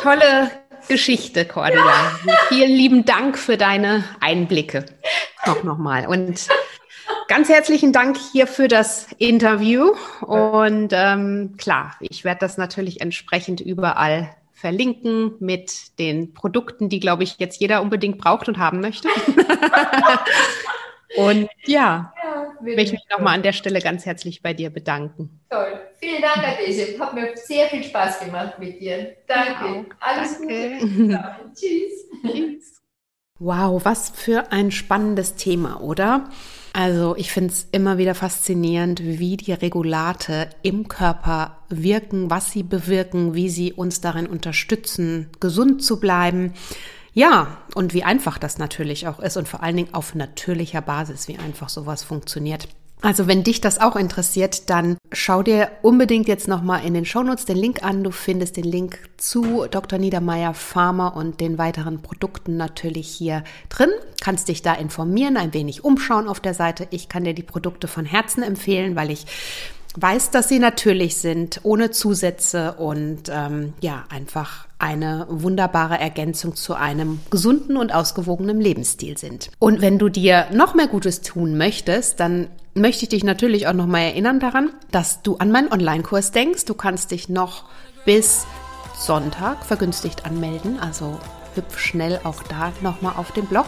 [0.00, 0.50] tolle
[0.88, 2.12] Geschichte, Cordula.
[2.26, 2.34] Ja.
[2.48, 4.86] Vielen lieben Dank für deine Einblicke.
[5.44, 6.08] Auch nochmal.
[6.08, 6.48] Und
[7.28, 9.94] ganz herzlichen Dank hier für das Interview.
[10.20, 17.24] Und ähm, klar, ich werde das natürlich entsprechend überall verlinken mit den Produkten, die, glaube
[17.24, 19.08] ich, jetzt jeder unbedingt braucht und haben möchte.
[21.16, 25.40] und ja, ja möchte ich mich nochmal an der Stelle ganz herzlich bei dir bedanken.
[25.50, 25.80] Toll.
[25.98, 26.96] Vielen Dank, Adese.
[27.00, 29.16] Hat mir sehr viel Spaß gemacht mit dir.
[29.26, 29.78] Danke.
[29.78, 30.78] Ja, Alles danke.
[30.78, 31.36] Gute.
[31.56, 32.32] Tschüss.
[32.32, 32.82] Tschüss.
[33.40, 36.30] Wow, was für ein spannendes Thema, oder?
[36.72, 42.62] Also ich finde es immer wieder faszinierend, wie die Regulate im Körper wirken, was sie
[42.62, 46.54] bewirken, wie sie uns darin unterstützen, gesund zu bleiben.
[47.12, 51.28] Ja, und wie einfach das natürlich auch ist und vor allen Dingen auf natürlicher Basis,
[51.28, 52.68] wie einfach sowas funktioniert.
[53.02, 57.44] Also wenn dich das auch interessiert, dann schau dir unbedingt jetzt nochmal in den Shownotes
[57.44, 58.04] den Link an.
[58.04, 59.98] Du findest den Link zu Dr.
[59.98, 63.90] Niedermeyer Pharma und den weiteren Produkten natürlich hier drin.
[64.20, 66.86] Kannst dich da informieren, ein wenig umschauen auf der Seite.
[66.90, 69.26] Ich kann dir die Produkte von Herzen empfehlen, weil ich
[69.96, 76.74] weiß, dass sie natürlich sind, ohne Zusätze und ähm, ja, einfach eine wunderbare Ergänzung zu
[76.74, 79.50] einem gesunden und ausgewogenen Lebensstil sind.
[79.58, 83.72] Und wenn du dir noch mehr Gutes tun möchtest, dann möchte ich dich natürlich auch
[83.72, 86.64] noch mal erinnern daran, dass du an meinen Online-Kurs denkst.
[86.64, 87.64] Du kannst dich noch
[88.04, 88.46] bis
[88.96, 91.18] Sonntag vergünstigt anmelden, also
[91.54, 93.66] hüpf schnell auch da noch mal auf den Blog.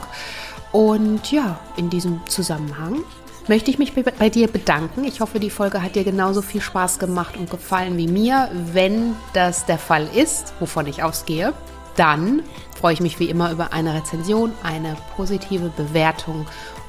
[0.72, 3.04] Und ja, in diesem Zusammenhang
[3.46, 5.04] möchte ich mich bei dir bedanken.
[5.04, 8.50] Ich hoffe, die Folge hat dir genauso viel Spaß gemacht und gefallen wie mir.
[8.72, 11.52] Wenn das der Fall ist, wovon ich ausgehe,
[11.96, 12.42] dann
[12.78, 16.46] freue ich mich wie immer über eine Rezension, eine positive Bewertung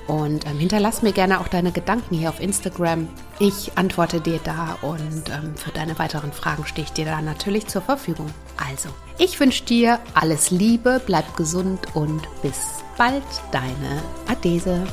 [0.08, 3.08] und ähm, hinterlass mir gerne auch deine Gedanken hier auf Instagram.
[3.40, 7.68] Ich antworte dir da und ähm, für deine weiteren Fragen stehe ich dir da natürlich
[7.68, 8.30] zur Verfügung.
[8.58, 14.86] Also, ich wünsche dir alles Liebe, bleib gesund und bis bald, deine Adese.